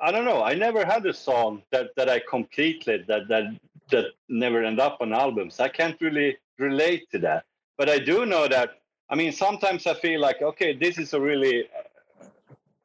I 0.00 0.10
don't 0.10 0.24
know. 0.24 0.42
I 0.42 0.54
never 0.54 0.84
had 0.84 1.06
a 1.06 1.14
song 1.14 1.62
that, 1.70 1.90
that 1.96 2.08
I 2.08 2.18
completely 2.28 3.04
that 3.06 3.28
that 3.28 3.44
that 3.92 4.06
never 4.28 4.64
end 4.64 4.80
up 4.80 4.98
on 5.00 5.12
albums. 5.12 5.60
I 5.60 5.68
can't 5.68 5.96
really 6.00 6.36
relate 6.58 7.08
to 7.12 7.18
that. 7.20 7.44
But 7.78 7.88
I 7.88 7.98
do 8.00 8.26
know 8.26 8.48
that. 8.48 8.70
I 9.08 9.14
mean, 9.14 9.30
sometimes 9.30 9.86
I 9.86 9.94
feel 9.94 10.20
like, 10.20 10.42
okay, 10.42 10.74
this 10.74 10.98
is 10.98 11.14
a 11.14 11.20
really 11.20 11.68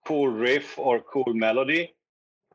cool 0.06 0.28
riff 0.28 0.78
or 0.78 1.00
cool 1.00 1.34
melody, 1.34 1.92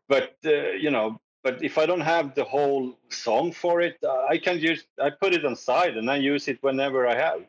but 0.09 0.37
uh, 0.45 0.71
you 0.85 0.93
know, 0.93 1.21
but 1.43 1.61
if 1.61 1.77
I 1.77 1.87
don't 1.87 2.07
have 2.15 2.37
the 2.37 2.45
whole 2.45 2.97
song 3.09 3.51
for 3.51 3.81
it, 3.81 3.97
uh, 4.05 4.27
I 4.31 4.39
can 4.39 4.61
just 4.61 4.87
I 5.03 5.11
put 5.11 5.35
it 5.35 5.45
on 5.45 5.57
side 5.57 5.97
and 5.97 6.09
I 6.09 6.19
use 6.33 6.47
it 6.47 6.59
whenever 6.63 7.09
I 7.09 7.17
have 7.17 7.41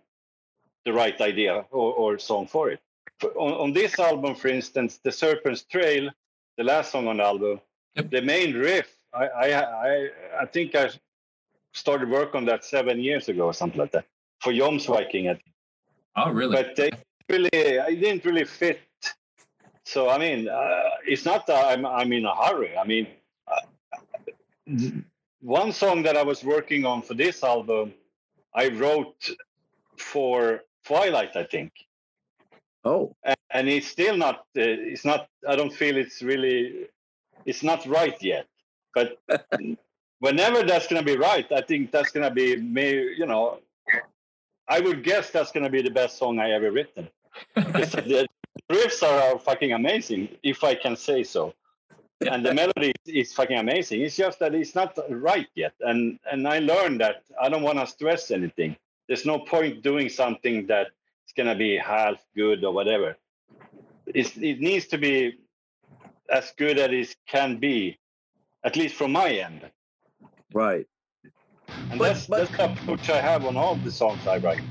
the 0.85 0.93
right 0.93 1.19
idea 1.21 1.65
or, 1.71 1.93
or 1.93 2.19
song 2.19 2.47
for 2.47 2.69
it. 2.69 2.79
For, 3.19 3.29
on, 3.31 3.53
on 3.53 3.73
this 3.73 3.99
album, 3.99 4.35
for 4.35 4.47
instance, 4.47 4.99
the 5.03 5.11
Serpent's 5.11 5.63
Trail, 5.63 6.09
the 6.57 6.63
last 6.63 6.91
song 6.91 7.07
on 7.07 7.17
the 7.17 7.23
album, 7.23 7.59
Yep. 7.95 8.11
the 8.11 8.21
main 8.21 8.53
riff, 8.53 8.89
I, 9.13 9.25
I 9.27 9.47
I 9.89 10.09
I 10.41 10.45
think 10.45 10.75
I 10.75 10.89
started 11.73 12.09
work 12.09 12.35
on 12.35 12.45
that 12.45 12.63
seven 12.63 12.99
years 12.99 13.27
ago 13.27 13.45
or 13.45 13.53
something 13.53 13.79
like 13.79 13.91
that 13.93 14.05
for 14.39 14.53
Jomsviking. 14.53 15.29
I 15.31 15.33
think 15.33 15.53
Oh, 16.15 16.29
really? 16.31 16.55
but 16.55 16.75
they 16.75 16.91
really 17.27 17.79
I 17.79 17.95
didn't 17.95 18.23
really 18.23 18.45
fit. 18.45 18.79
So 19.83 20.09
I 20.09 20.17
mean, 20.19 20.47
uh, 20.47 20.89
it's 21.07 21.25
not 21.25 21.47
that 21.47 21.65
I'm 21.71 21.85
I'm 21.87 22.11
in 22.13 22.25
a 22.25 22.35
hurry. 22.35 22.77
I 22.77 22.85
mean, 22.85 23.07
uh, 23.47 23.61
one 25.41 25.71
song 25.71 26.03
that 26.03 26.15
I 26.17 26.23
was 26.23 26.43
working 26.43 26.85
on 26.85 27.01
for 27.01 27.13
this 27.13 27.43
album, 27.43 27.93
I 28.53 28.67
wrote 28.69 29.29
for 29.95 30.63
Twilight, 30.87 31.35
I 31.35 31.43
think, 31.43 31.71
Oh, 32.87 33.13
and, 33.23 33.37
and 33.51 33.69
it's 33.69 33.87
still 33.87 34.15
not. 34.15 34.37
Uh, 34.57 34.93
it's 34.93 35.03
not. 35.03 35.27
I 35.47 35.55
don't 35.55 35.73
feel 35.73 35.97
it's 35.97 36.21
really. 36.21 36.87
It's 37.45 37.63
not 37.63 37.85
right 37.85 38.17
yet, 38.21 38.47
but 38.93 39.17
whenever 40.19 40.63
that's 40.63 40.87
gonna 40.87 41.03
be 41.03 41.17
right, 41.17 41.49
I 41.51 41.61
think 41.61 41.91
that's 41.91 42.11
gonna 42.11 42.31
be 42.31 42.55
me. 42.55 42.87
You 43.17 43.25
know, 43.25 43.59
I 44.69 44.79
would 44.79 45.03
guess 45.03 45.31
that's 45.31 45.51
gonna 45.51 45.69
be 45.69 45.81
the 45.81 45.91
best 45.91 46.17
song 46.17 46.39
I 46.39 46.51
ever 46.51 46.71
written. 46.71 47.09
The 47.55 48.27
riffs 48.71 49.03
are 49.03 49.37
fucking 49.39 49.73
amazing, 49.73 50.29
if 50.43 50.63
I 50.63 50.73
can 50.75 50.95
say 50.95 51.23
so. 51.23 51.53
And 52.21 52.43
the 52.43 52.53
melody 52.53 52.93
is 53.05 53.33
fucking 53.33 53.59
amazing. 53.59 54.01
It's 54.01 54.15
just 54.15 54.39
that 54.39 54.55
it's 54.55 54.73
not 54.73 54.97
right 55.09 55.47
yet. 55.55 55.73
And 55.81 56.19
and 56.31 56.47
I 56.47 56.59
learned 56.59 57.01
that 57.01 57.23
I 57.39 57.49
don't 57.49 57.63
want 57.63 57.79
to 57.79 57.85
stress 57.85 58.31
anything. 58.31 58.77
There's 59.07 59.25
no 59.25 59.39
point 59.39 59.83
doing 59.83 60.09
something 60.09 60.67
that 60.67 60.87
is 61.25 61.33
gonna 61.35 61.55
be 61.55 61.77
half 61.77 62.23
good 62.35 62.63
or 62.63 62.73
whatever. 62.73 63.17
It's, 64.05 64.35
it 64.37 64.59
needs 64.59 64.87
to 64.87 64.97
be 64.97 65.37
as 66.29 66.51
good 66.57 66.77
as 66.77 66.91
it 67.11 67.15
can 67.27 67.57
be, 67.57 67.97
at 68.63 68.75
least 68.75 68.95
from 68.95 69.11
my 69.11 69.29
end. 69.29 69.69
right. 70.53 70.85
And 71.89 71.99
But- 71.99 72.13
that's 72.13 72.27
but- 72.27 72.37
that's 72.39 72.57
the 72.57 72.71
approach 72.71 73.09
I 73.09 73.21
have 73.21 73.45
on 73.45 73.57
all 73.57 73.75
the 73.75 73.91
songs 73.91 74.25
I 74.25 74.37
write. 74.37 74.63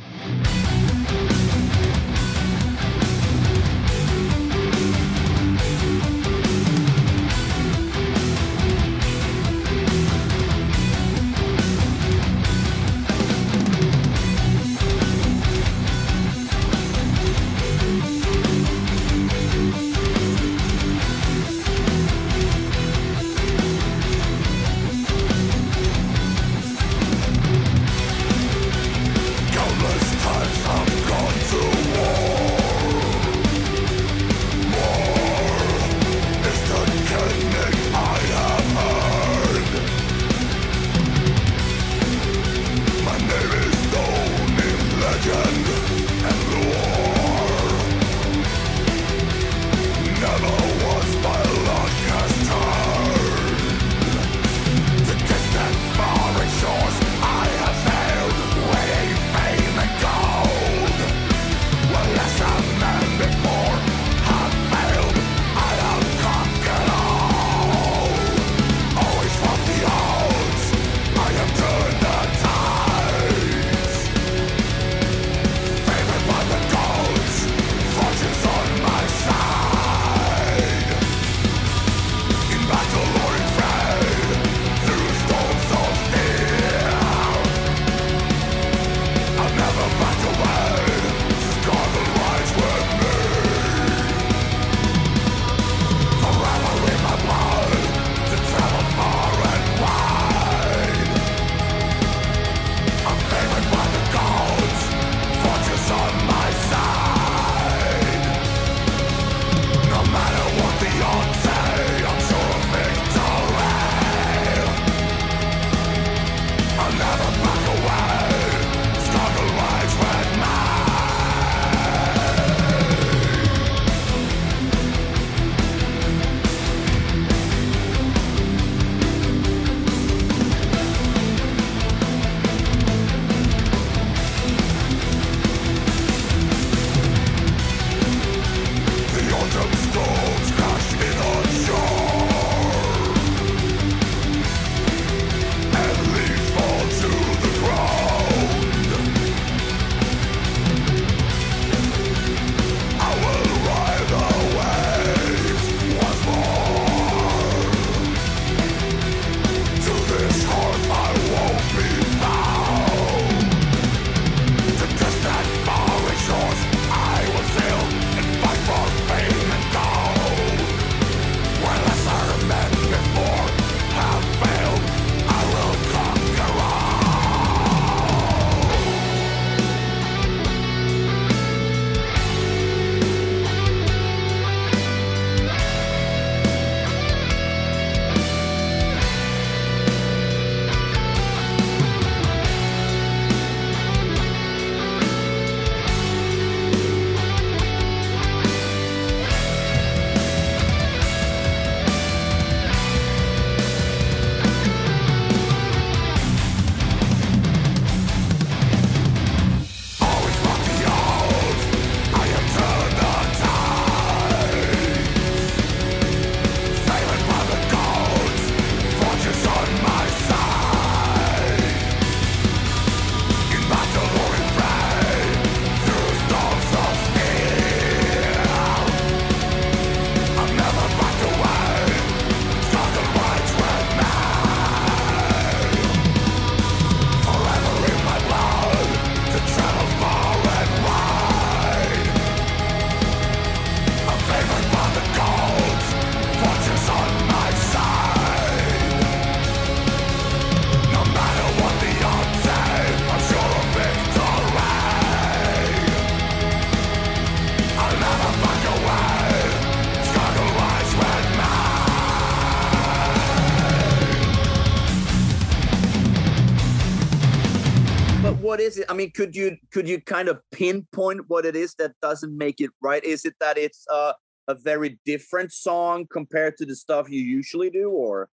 Is 268.66 268.79
it? 268.79 268.87
I 268.90 268.94
mean, 268.94 269.11
could 269.12 269.35
you 269.35 269.57
could 269.72 269.88
you 269.88 270.00
kind 270.00 270.29
of 270.29 270.40
pinpoint 270.50 271.22
what 271.29 271.46
it 271.46 271.57
is 271.57 271.74
that 271.76 271.92
doesn't 272.02 272.37
make 272.37 272.61
it 272.61 272.70
right? 272.83 273.02
Is 273.05 273.24
it 273.24 273.35
that 273.40 273.57
it's 273.57 273.87
uh, 273.90 274.12
a 274.48 274.55
very 274.55 274.98
different 275.07 275.52
song 275.52 276.07
compared 276.18 276.57
to 276.59 276.66
the 276.66 276.76
stuff 276.76 277.09
you 277.09 277.20
usually 277.20 277.70
do, 277.70 277.88
or 277.90 278.29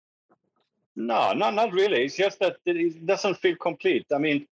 No, 0.96 1.34
not 1.34 1.54
not 1.56 1.74
really. 1.74 2.06
It's 2.06 2.16
just 2.16 2.40
that 2.40 2.58
it 2.66 3.06
doesn't 3.06 3.36
feel 3.44 3.58
complete. 3.70 4.06
I 4.14 4.20
mean, 4.20 4.48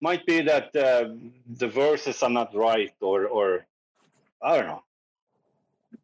might 0.00 0.24
be 0.26 0.40
that 0.52 0.74
uh, 0.76 1.10
the 1.62 1.68
verses 1.68 2.22
are 2.22 2.34
not 2.40 2.54
right, 2.54 2.92
or 3.00 3.26
or 3.26 3.66
I 4.42 4.56
don't 4.56 4.66
know. 4.66 4.82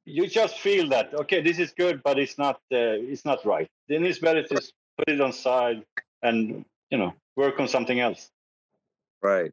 You 0.04 0.26
just 0.40 0.58
feel 0.58 0.88
that 0.94 1.14
okay, 1.22 1.40
this 1.42 1.58
is 1.58 1.72
good, 1.72 2.02
but 2.02 2.18
it's 2.18 2.38
not 2.38 2.56
uh, 2.80 3.12
it's 3.12 3.24
not 3.24 3.44
right. 3.44 3.68
Then 3.88 4.04
it's 4.04 4.20
better 4.28 4.42
to 4.42 4.56
put 4.98 5.08
it 5.08 5.20
on 5.20 5.32
side 5.32 5.84
and 6.22 6.64
you 6.90 6.98
know 6.98 7.12
work 7.36 7.60
on 7.60 7.68
something 7.68 8.00
else. 8.00 8.30
Right? 9.26 9.52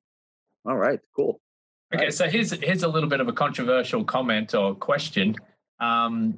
All 0.66 0.78
right, 0.78 1.00
cool. 1.16 1.42
Okay, 1.94 2.10
so 2.12 2.28
here's 2.28 2.52
here's 2.52 2.84
a 2.84 2.88
little 2.88 3.10
bit 3.10 3.20
of 3.20 3.28
a 3.28 3.34
controversial 3.34 4.04
comment 4.04 4.56
or 4.56 4.76
question. 4.76 5.36
Um, 5.80 6.38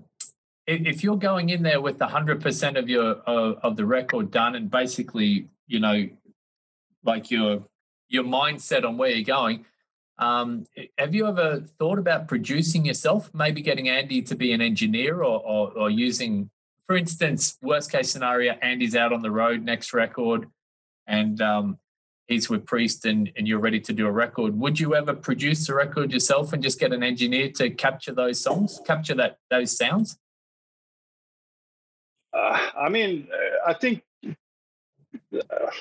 if, 0.67 0.85
if 0.85 1.03
you're 1.03 1.17
going 1.17 1.49
in 1.49 1.61
there 1.61 1.81
with 1.81 1.99
hundred 2.01 2.41
percent 2.41 2.77
of 2.77 2.89
your 2.89 3.11
of, 3.27 3.57
of 3.61 3.75
the 3.75 3.85
record 3.85 4.31
done, 4.31 4.55
and 4.55 4.69
basically, 4.71 5.47
you 5.67 5.79
know, 5.79 6.09
like 7.03 7.29
your 7.29 7.63
your 8.07 8.23
mindset 8.23 8.85
on 8.85 8.97
where 8.97 9.09
you're 9.09 9.23
going, 9.23 9.65
um, 10.17 10.65
have 10.97 11.13
you 11.13 11.27
ever 11.27 11.61
thought 11.79 11.99
about 11.99 12.27
producing 12.27 12.85
yourself? 12.85 13.31
Maybe 13.33 13.61
getting 13.61 13.89
Andy 13.89 14.21
to 14.23 14.35
be 14.35 14.53
an 14.53 14.61
engineer, 14.61 15.23
or 15.23 15.39
or, 15.41 15.71
or 15.77 15.89
using, 15.89 16.49
for 16.87 16.97
instance, 16.97 17.57
worst 17.61 17.91
case 17.91 18.09
scenario, 18.11 18.53
Andy's 18.61 18.95
out 18.95 19.13
on 19.13 19.21
the 19.21 19.31
road 19.31 19.63
next 19.63 19.93
record, 19.93 20.47
and 21.07 21.39
um, 21.41 21.77
he's 22.27 22.49
with 22.49 22.65
Priest 22.65 23.05
and, 23.05 23.31
and 23.35 23.47
you're 23.47 23.59
ready 23.59 23.79
to 23.79 23.93
do 23.93 24.07
a 24.07 24.11
record, 24.11 24.57
would 24.57 24.79
you 24.79 24.95
ever 24.95 25.13
produce 25.13 25.69
a 25.69 25.75
record 25.75 26.11
yourself 26.11 26.53
and 26.53 26.61
just 26.61 26.79
get 26.79 26.91
an 26.93 27.03
engineer 27.03 27.49
to 27.51 27.69
capture 27.69 28.13
those 28.13 28.39
songs, 28.41 28.81
capture 28.85 29.15
that 29.15 29.37
those 29.49 29.75
sounds? 29.75 30.17
Uh, 32.33 32.69
I 32.77 32.89
mean, 32.89 33.27
uh, 33.31 33.69
I 33.69 33.73
think 33.73 34.03
uh, 34.25 35.71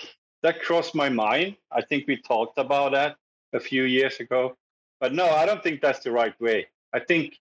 that 0.42 0.62
crossed 0.62 0.94
my 0.94 1.08
mind. 1.08 1.56
I 1.72 1.82
think 1.82 2.06
we 2.06 2.16
talked 2.16 2.58
about 2.58 2.92
that 2.92 3.16
a 3.52 3.60
few 3.60 3.84
years 3.84 4.20
ago. 4.20 4.56
But 5.00 5.14
no, 5.14 5.28
I 5.28 5.46
don't 5.46 5.62
think 5.62 5.80
that's 5.80 6.00
the 6.00 6.12
right 6.12 6.38
way. 6.40 6.68
I 6.92 7.00
think 7.00 7.40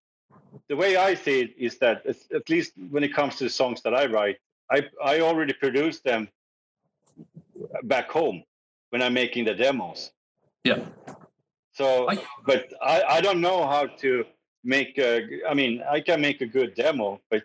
the 0.67 0.75
way 0.75 0.95
I 0.95 1.13
see 1.13 1.41
it 1.41 1.53
is 1.57 1.77
that, 1.77 2.05
at 2.05 2.49
least 2.49 2.73
when 2.89 3.03
it 3.03 3.13
comes 3.13 3.35
to 3.35 3.43
the 3.43 3.49
songs 3.49 3.81
that 3.83 3.93
I 3.93 4.07
write, 4.07 4.37
I, 4.71 4.83
I 5.03 5.19
already 5.19 5.53
produce 5.53 5.99
them 5.99 6.27
back 7.83 8.09
home 8.09 8.43
when 8.93 9.01
I'm 9.01 9.15
making 9.15 9.45
the 9.45 9.55
demos. 9.55 10.11
Yeah. 10.63 10.79
So, 11.71 12.07
I- 12.07 12.23
but 12.45 12.71
I, 12.79 12.97
I 13.17 13.21
don't 13.21 13.41
know 13.41 13.65
how 13.65 13.87
to 14.03 14.23
make 14.63 14.99
a, 14.99 15.11
I 15.49 15.55
mean, 15.55 15.81
I 15.89 15.99
can 15.99 16.21
make 16.21 16.41
a 16.41 16.45
good 16.45 16.75
demo, 16.75 17.19
but 17.31 17.43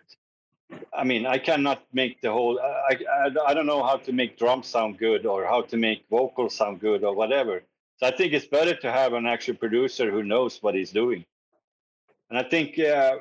I 0.93 1.03
mean, 1.03 1.25
I 1.25 1.39
cannot 1.39 1.81
make 1.91 2.21
the 2.21 2.31
whole, 2.31 2.59
I, 2.59 2.93
I, 3.23 3.31
I 3.47 3.53
don't 3.55 3.65
know 3.65 3.81
how 3.83 3.97
to 3.97 4.11
make 4.13 4.37
drums 4.37 4.67
sound 4.67 4.99
good 4.99 5.25
or 5.25 5.43
how 5.47 5.61
to 5.63 5.75
make 5.75 6.05
vocals 6.11 6.53
sound 6.55 6.81
good 6.81 7.03
or 7.03 7.15
whatever. 7.15 7.63
So 7.97 8.05
I 8.05 8.11
think 8.11 8.33
it's 8.33 8.45
better 8.45 8.75
to 8.75 8.91
have 8.91 9.13
an 9.13 9.25
actual 9.25 9.55
producer 9.55 10.11
who 10.11 10.21
knows 10.21 10.61
what 10.61 10.75
he's 10.75 10.91
doing. 10.91 11.25
And 12.29 12.37
I 12.37 12.43
think, 12.43 12.77
uh, 12.77 13.17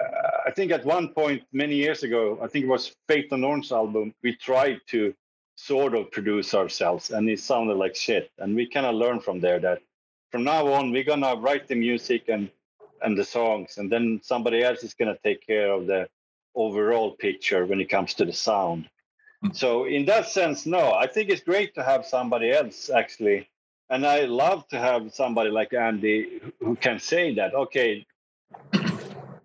uh, 0.00 0.30
I 0.46 0.50
think 0.50 0.72
at 0.72 0.86
one 0.86 1.08
point 1.08 1.42
many 1.52 1.74
years 1.74 2.04
ago, 2.04 2.38
I 2.42 2.46
think 2.48 2.64
it 2.64 2.68
was 2.68 2.96
Fate 3.06 3.30
of 3.32 3.40
Norns 3.40 3.70
album, 3.70 4.14
we 4.22 4.34
tried 4.34 4.80
to 4.86 5.14
sort 5.56 5.94
of 5.94 6.10
produce 6.10 6.54
ourselves 6.54 7.10
and 7.10 7.28
it 7.28 7.40
sounded 7.40 7.76
like 7.76 7.94
shit. 7.94 8.30
And 8.38 8.54
we 8.54 8.68
kind 8.68 8.86
of 8.86 8.94
learned 8.94 9.22
from 9.22 9.40
there 9.40 9.60
that 9.60 9.82
from 10.30 10.42
now 10.42 10.66
on, 10.72 10.90
we're 10.90 11.04
to 11.22 11.36
write 11.38 11.68
the 11.68 11.76
music 11.76 12.24
and, 12.28 12.50
and 13.02 13.16
the 13.16 13.24
songs, 13.24 13.78
and 13.78 13.90
then 13.90 14.20
somebody 14.22 14.64
else 14.64 14.82
is 14.82 14.94
to 15.14 15.18
take 15.22 15.46
care 15.46 15.70
of 15.70 15.86
the 15.86 16.08
overall 16.56 17.12
picture 17.12 17.64
when 17.66 17.80
it 17.80 17.88
comes 17.88 18.14
to 18.14 18.24
the 18.24 18.32
sound. 18.32 18.88
Mm. 19.44 19.54
So 19.54 19.84
in 19.84 20.06
that 20.06 20.28
sense, 20.28 20.66
no, 20.66 20.92
I 20.92 21.06
think 21.06 21.30
it's 21.30 21.42
great 21.42 21.74
to 21.76 21.84
have 21.84 22.04
somebody 22.04 22.50
else 22.50 22.90
actually. 22.90 23.48
And 23.90 24.04
I 24.04 24.24
love 24.24 24.66
to 24.68 24.78
have 24.78 25.14
somebody 25.14 25.50
like 25.50 25.72
Andy 25.72 26.40
who 26.58 26.74
can 26.74 26.98
say 26.98 27.34
that, 27.34 27.54
okay, 27.54 28.04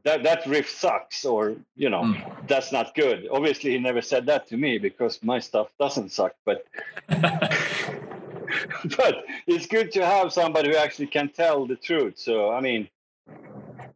that, 0.03 0.23
that 0.23 0.45
riff 0.45 0.69
sucks, 0.69 1.25
or, 1.25 1.55
you 1.75 1.89
know, 1.89 2.03
Mm. 2.03 2.47
that's 2.47 2.71
not 2.71 2.95
good. 2.95 3.27
Obviously, 3.31 3.71
he 3.71 3.79
never 3.79 4.01
said 4.01 4.25
that 4.27 4.47
to 4.47 4.57
me 4.57 4.77
because 4.77 5.21
my 5.23 5.39
stuff 5.39 5.67
doesn't 5.79 6.11
suck, 6.11 6.35
but 6.45 6.65
but 8.97 9.25
it's 9.47 9.67
good 9.67 9.91
to 9.91 10.05
have 10.05 10.31
somebody 10.33 10.69
who 10.69 10.75
actually 10.75 11.07
can 11.07 11.29
tell 11.29 11.65
the 11.65 11.75
truth. 11.75 12.17
So 12.17 12.51
I 12.51 12.61
mean, 12.61 12.89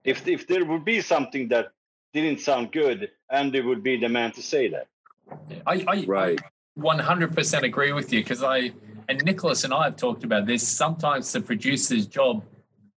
if 0.04 0.28
if 0.28 0.48
there 0.48 0.66
would 0.66 0.86
be 0.86 1.02
something 1.02 1.48
that 1.50 1.72
didn't 2.14 2.40
sound 2.40 2.72
good, 2.72 3.10
Andy 3.30 3.62
would 3.62 3.84
be 3.84 3.98
the 3.98 4.10
man 4.10 4.32
to 4.34 4.42
say 4.42 4.68
that. 4.70 4.88
I, 5.66 5.84
I, 5.88 6.06
Right. 6.08 6.40
I 6.40 6.80
100% 6.80 7.64
agree 7.64 7.92
with 7.92 8.12
you 8.14 8.20
because 8.22 8.44
I, 8.44 8.72
and 9.10 9.24
Nicholas 9.24 9.64
and 9.64 9.74
I 9.74 9.86
have 9.86 9.96
talked 9.96 10.24
about 10.24 10.46
this. 10.46 10.68
Sometimes 10.68 11.32
the 11.32 11.42
producer's 11.42 12.06
job 12.06 12.44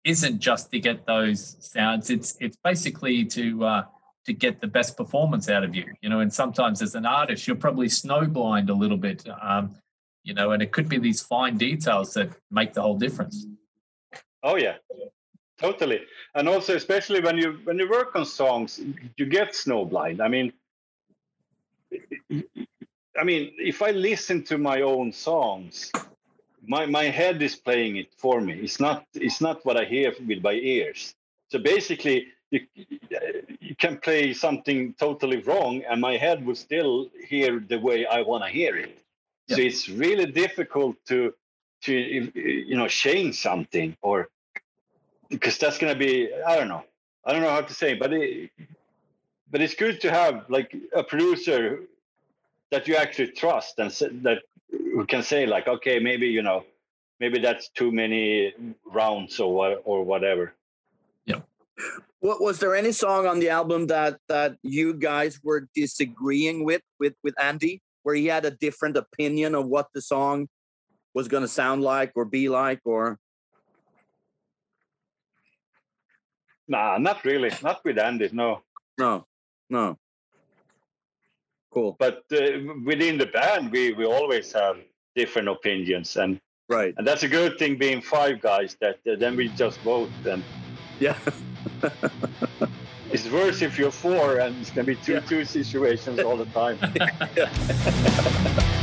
isn't 0.06 0.38
just 0.38 0.70
to 0.70 0.78
get 0.78 1.04
those 1.04 1.56
sounds. 1.60 2.08
It's, 2.10 2.36
it's 2.40 2.56
basically 2.64 3.24
to, 3.26 3.64
uh, 3.64 3.82
to 4.24 4.32
get 4.32 4.60
the 4.60 4.66
best 4.66 4.96
performance 4.96 5.48
out 5.48 5.64
of 5.64 5.74
you, 5.74 5.84
you 6.00 6.08
know, 6.08 6.20
and 6.20 6.32
sometimes 6.32 6.80
as 6.80 6.94
an 6.94 7.06
artist, 7.06 7.46
you're 7.46 7.56
probably 7.56 7.88
snowblind 7.88 8.70
a 8.70 8.72
little 8.72 8.96
bit, 8.96 9.24
um, 9.42 9.74
you 10.22 10.34
know, 10.34 10.52
and 10.52 10.62
it 10.62 10.72
could 10.72 10.88
be 10.88 10.98
these 10.98 11.22
fine 11.22 11.56
details 11.56 12.14
that 12.14 12.30
make 12.50 12.72
the 12.72 12.82
whole 12.82 12.98
difference. 12.98 13.46
Oh 14.42 14.56
yeah, 14.56 14.76
totally. 15.58 16.00
And 16.34 16.48
also, 16.48 16.74
especially 16.76 17.20
when 17.20 17.36
you 17.38 17.58
when 17.64 17.78
you 17.78 17.88
work 17.88 18.14
on 18.16 18.24
songs, 18.24 18.80
you 19.16 19.26
get 19.26 19.52
snowblind. 19.52 20.20
I 20.20 20.28
mean, 20.28 20.52
I 23.18 23.24
mean, 23.24 23.52
if 23.58 23.82
I 23.82 23.90
listen 23.90 24.42
to 24.44 24.58
my 24.58 24.82
own 24.82 25.12
songs, 25.12 25.90
my 26.66 26.86
my 26.86 27.04
head 27.04 27.42
is 27.42 27.56
playing 27.56 27.96
it 27.96 28.12
for 28.16 28.40
me. 28.40 28.54
It's 28.54 28.80
not 28.80 29.06
it's 29.14 29.40
not 29.40 29.64
what 29.64 29.76
I 29.76 29.84
hear 29.84 30.12
with 30.26 30.42
my 30.42 30.52
ears. 30.52 31.14
So 31.50 31.58
basically, 31.58 32.28
you 32.50 32.60
you 33.60 33.76
can 33.76 33.98
play 33.98 34.32
something 34.32 34.94
totally 34.94 35.38
wrong, 35.42 35.82
and 35.88 36.00
my 36.00 36.16
head 36.16 36.44
will 36.44 36.54
still 36.54 37.08
hear 37.28 37.60
the 37.60 37.78
way 37.78 38.06
I 38.06 38.22
want 38.22 38.44
to 38.44 38.50
hear 38.50 38.76
it. 38.76 38.98
So 39.48 39.58
it's 39.60 39.88
really 39.88 40.26
difficult 40.26 40.96
to 41.06 41.32
to 41.82 41.92
you 41.94 42.76
know 42.76 42.88
change 42.88 43.40
something 43.40 43.96
or 44.02 44.28
because 45.28 45.58
that's 45.58 45.78
going 45.78 45.92
to 45.92 45.98
be 45.98 46.30
I 46.46 46.56
don't 46.56 46.68
know 46.68 46.84
I 47.24 47.32
don't 47.32 47.42
know 47.42 47.50
how 47.50 47.60
to 47.62 47.74
say 47.74 47.94
but 47.94 48.12
it, 48.12 48.50
but 49.50 49.60
it's 49.60 49.74
good 49.74 50.00
to 50.00 50.10
have 50.10 50.46
like 50.48 50.74
a 50.94 51.02
producer 51.02 51.80
that 52.70 52.88
you 52.88 52.96
actually 52.96 53.28
trust 53.32 53.78
and 53.78 53.92
say, 53.92 54.08
that 54.22 54.42
we 54.70 55.04
can 55.06 55.22
say 55.22 55.46
like 55.46 55.68
okay 55.68 55.98
maybe 55.98 56.26
you 56.26 56.42
know 56.42 56.64
maybe 57.20 57.38
that's 57.38 57.68
too 57.70 57.92
many 57.92 58.52
rounds 58.84 59.38
or 59.40 59.54
what 59.54 59.82
or 59.84 60.04
whatever 60.04 60.54
Yeah. 61.26 61.40
What 62.20 62.40
was 62.40 62.58
there 62.58 62.74
any 62.74 62.92
song 62.92 63.26
on 63.26 63.38
the 63.38 63.50
album 63.50 63.86
that 63.88 64.18
that 64.28 64.56
you 64.62 64.94
guys 64.94 65.40
were 65.42 65.68
disagreeing 65.74 66.64
with 66.64 66.82
with 66.98 67.14
with 67.22 67.34
Andy, 67.40 67.82
where 68.02 68.14
he 68.14 68.26
had 68.26 68.44
a 68.44 68.50
different 68.50 68.96
opinion 68.96 69.54
of 69.54 69.66
what 69.66 69.88
the 69.94 70.00
song 70.00 70.48
was 71.14 71.28
going 71.28 71.42
to 71.42 71.48
sound 71.48 71.82
like 71.82 72.12
or 72.16 72.24
be 72.24 72.48
like, 72.48 72.80
or 72.84 73.18
nah 76.68 76.98
not 76.98 77.24
really 77.24 77.52
not 77.62 77.84
with 77.84 77.98
Andy 77.98 78.28
no 78.32 78.62
no, 78.98 79.26
no? 79.68 79.98
Cool, 81.72 81.96
but 81.98 82.24
uh, 82.32 82.38
within 82.84 83.18
the 83.18 83.26
band 83.26 83.70
we 83.72 83.92
we 83.92 84.04
always 84.04 84.52
have 84.52 84.76
different 85.14 85.48
opinions 85.48 86.16
and 86.16 86.40
right? 86.68 86.94
and 86.96 87.06
that's 87.06 87.22
a 87.22 87.28
good 87.28 87.58
thing 87.58 87.76
being 87.78 88.00
five 88.00 88.40
guys 88.40 88.76
that 88.80 88.98
uh, 89.06 89.16
then 89.18 89.36
we 89.36 89.48
just 89.48 89.78
vote 89.80 90.10
and 90.24 90.42
Yeah, 91.00 91.16
It's 93.12 93.28
worse 93.30 93.62
if 93.62 93.78
you're 93.78 93.90
four 93.92 94.38
and 94.38 94.56
it's 94.60 94.70
gonna 94.70 94.86
be 94.86 94.96
two 94.96 95.14
Yeah. 95.14 95.20
two 95.20 95.44
situations 95.44 96.20
all 96.20 96.36
the 96.36 96.46
time. 96.46 96.78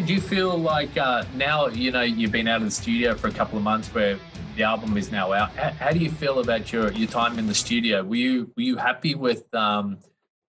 did 0.00 0.08
you 0.08 0.20
feel 0.20 0.56
like 0.56 0.96
uh, 0.96 1.24
now? 1.36 1.66
You 1.66 1.90
know, 1.90 2.00
you've 2.00 2.32
been 2.32 2.48
out 2.48 2.62
of 2.62 2.64
the 2.64 2.70
studio 2.70 3.14
for 3.14 3.28
a 3.28 3.32
couple 3.32 3.58
of 3.58 3.64
months, 3.64 3.88
where 3.88 4.18
the 4.56 4.62
album 4.62 4.96
is 4.96 5.12
now 5.12 5.34
out. 5.34 5.50
How, 5.54 5.70
how 5.72 5.90
do 5.90 5.98
you 5.98 6.10
feel 6.10 6.38
about 6.38 6.72
your 6.72 6.90
your 6.92 7.06
time 7.08 7.38
in 7.38 7.46
the 7.46 7.54
studio? 7.54 8.02
Were 8.02 8.14
you 8.14 8.50
were 8.56 8.62
you 8.62 8.76
happy 8.76 9.14
with? 9.14 9.52
Um, 9.54 9.98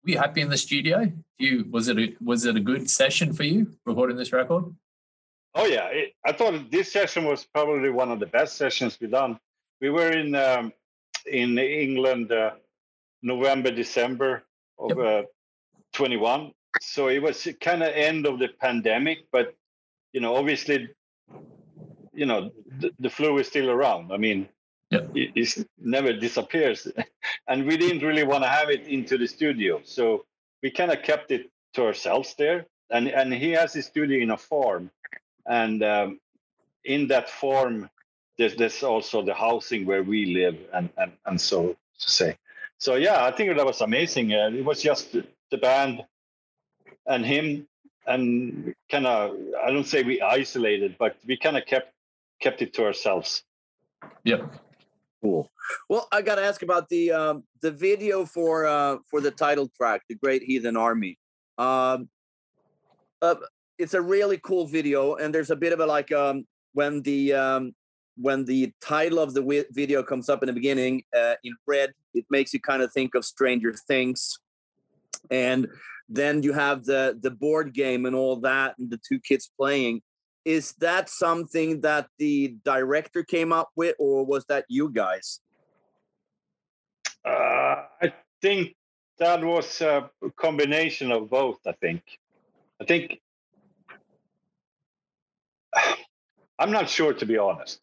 were 0.03 0.11
you 0.11 0.17
happy 0.19 0.41
in 0.41 0.49
the 0.49 0.57
studio? 0.57 1.05
Do 1.39 1.45
you 1.45 1.65
was 1.71 1.87
it 1.87 1.97
a, 1.97 2.13
was 2.21 2.45
it 2.45 2.55
a 2.55 2.59
good 2.59 2.87
session 2.87 3.33
for 3.33 3.41
you 3.43 3.71
recording 3.83 4.15
this 4.15 4.31
record? 4.31 4.65
Oh 5.55 5.65
yeah, 5.65 5.87
it, 5.87 6.13
I 6.23 6.33
thought 6.33 6.69
this 6.69 6.91
session 6.91 7.25
was 7.25 7.43
probably 7.43 7.89
one 7.89 8.11
of 8.11 8.19
the 8.19 8.27
best 8.27 8.57
sessions 8.57 8.99
we've 9.01 9.09
done. 9.09 9.39
We 9.81 9.89
were 9.89 10.11
in 10.11 10.35
um, 10.35 10.71
in 11.25 11.57
England 11.57 12.31
uh, 12.31 12.51
November 13.23 13.71
December 13.71 14.43
of 14.77 14.99
uh, 14.99 15.23
21, 15.93 16.51
so 16.80 17.07
it 17.07 17.22
was 17.22 17.47
kind 17.59 17.84
of 17.84 17.89
end 17.93 18.26
of 18.26 18.39
the 18.39 18.47
pandemic, 18.47 19.26
but 19.32 19.55
you 20.13 20.22
know, 20.22 20.36
obviously, 20.36 20.89
you 22.13 22.26
know, 22.26 22.51
the, 22.80 22.91
the 22.99 23.09
flu 23.09 23.38
is 23.38 23.47
still 23.47 23.69
around. 23.69 24.11
I 24.11 24.17
mean, 24.17 24.49
it, 24.91 25.32
it 25.36 25.67
never 25.80 26.13
disappears, 26.13 26.88
and 27.47 27.65
we 27.65 27.78
didn't 27.78 28.05
really 28.05 28.24
want 28.24 28.43
to 28.43 28.49
have 28.49 28.69
it 28.69 28.88
into 28.88 29.17
the 29.17 29.28
studio, 29.28 29.82
so 29.84 30.26
we 30.61 30.72
kind 30.72 30.91
of 30.91 31.01
kept 31.03 31.32
it 31.32 31.49
to 31.74 31.84
ourselves 31.84 32.36
there. 32.38 32.65
And 32.89 33.07
and 33.07 33.34
he 33.34 33.51
has 33.51 33.74
his 33.74 33.86
studio 33.86 34.22
in 34.22 34.32
a 34.32 34.38
farm, 34.38 34.91
and 35.45 35.82
um, 35.82 36.19
in 36.84 37.07
that 37.07 37.30
farm, 37.30 37.89
there's 38.38 38.55
there's 38.55 38.84
also 38.84 39.22
the 39.22 39.34
housing 39.34 39.86
where 39.86 40.03
we 40.03 40.26
live, 40.26 40.57
and 40.74 40.89
and 40.97 41.13
and 41.26 41.39
so 41.39 41.78
to 41.99 42.11
say. 42.11 42.38
So 42.78 42.95
yeah, 42.95 43.24
I 43.24 43.32
think 43.32 43.55
that 43.55 43.65
was 43.65 43.80
amazing. 43.80 44.34
Uh, 44.34 44.49
it 44.49 44.65
was 44.65 44.82
just 44.82 45.15
the 45.51 45.57
band 45.57 46.03
and 47.08 47.26
him, 47.26 47.68
and 48.08 48.74
kind 48.89 49.06
of 49.06 49.36
I 49.64 49.72
don't 49.72 49.88
say 49.88 50.04
we 50.04 50.22
isolated, 50.22 50.95
but 50.99 51.18
we 51.26 51.38
kind 51.38 51.58
of 51.58 51.66
kept 51.66 51.93
kept 52.41 52.62
it 52.62 52.74
to 52.74 52.86
ourselves. 52.86 53.43
Yep. 54.24 54.54
Cool. 55.22 55.49
Well, 55.88 56.08
I 56.12 56.24
got 56.24 56.36
to 56.36 56.43
ask 56.43 56.64
about 56.64 56.89
the 56.89 57.12
um, 57.12 57.43
the 57.62 57.72
video 57.72 58.26
for 58.26 58.66
uh, 58.66 58.97
for 59.10 59.22
the 59.22 59.32
title 59.32 59.70
track, 59.78 60.02
"The 60.10 60.16
Great 60.16 60.41
Heathen 60.41 60.76
Army." 60.76 61.20
Um, 61.60 62.10
uh, 63.22 63.36
it's 63.78 63.93
a 63.93 64.02
really 64.02 64.39
cool 64.39 64.66
video, 64.66 65.16
and 65.16 65.34
there's 65.34 65.52
a 65.52 65.56
bit 65.56 65.74
of 65.74 65.80
a 65.80 65.86
like 65.86 66.12
um, 66.12 66.45
when 66.74 67.04
the 67.04 67.34
um, 67.34 67.76
when 68.18 68.45
the 68.45 68.72
title 68.82 69.20
of 69.20 69.36
the 69.36 69.66
video 69.72 70.02
comes 70.02 70.28
up 70.28 70.41
in 70.41 70.47
the 70.47 70.54
beginning 70.54 71.04
uh, 71.16 71.36
in 71.43 71.54
red, 71.68 71.91
it 72.16 72.26
makes 72.32 72.54
you 72.54 72.60
kind 72.60 72.82
of 72.82 72.91
think 72.91 73.14
of 73.14 73.24
Stranger 73.24 73.74
Things, 73.74 74.39
and 75.30 75.68
then 76.12 76.43
you 76.43 76.53
have 76.53 76.86
the 76.86 77.18
the 77.22 77.32
board 77.32 77.74
game 77.74 78.05
and 78.05 78.16
all 78.16 78.36
that, 78.41 78.78
and 78.78 78.89
the 78.89 78.99
two 79.07 79.20
kids 79.20 79.49
playing 79.57 80.01
is 80.43 80.74
that 80.80 81.09
something 81.09 81.82
that 81.82 82.07
the 82.18 82.55
director 82.66 83.24
came 83.24 83.53
up 83.53 83.70
with 83.76 83.95
or 83.99 84.26
was 84.26 84.43
that 84.45 84.66
you 84.70 84.89
guys 84.89 85.39
Uh, 87.24 87.86
I 88.01 88.14
think 88.41 88.76
that 89.20 89.43
was 89.43 89.82
a 89.82 90.09
combination 90.36 91.12
of 91.12 91.30
both. 91.30 91.59
I 91.68 91.74
think. 91.74 92.01
I 92.82 92.86
think. 92.86 93.22
I'm 96.59 96.72
not 96.72 96.89
sure 96.89 97.14
to 97.14 97.26
be 97.26 97.38
honest, 97.38 97.80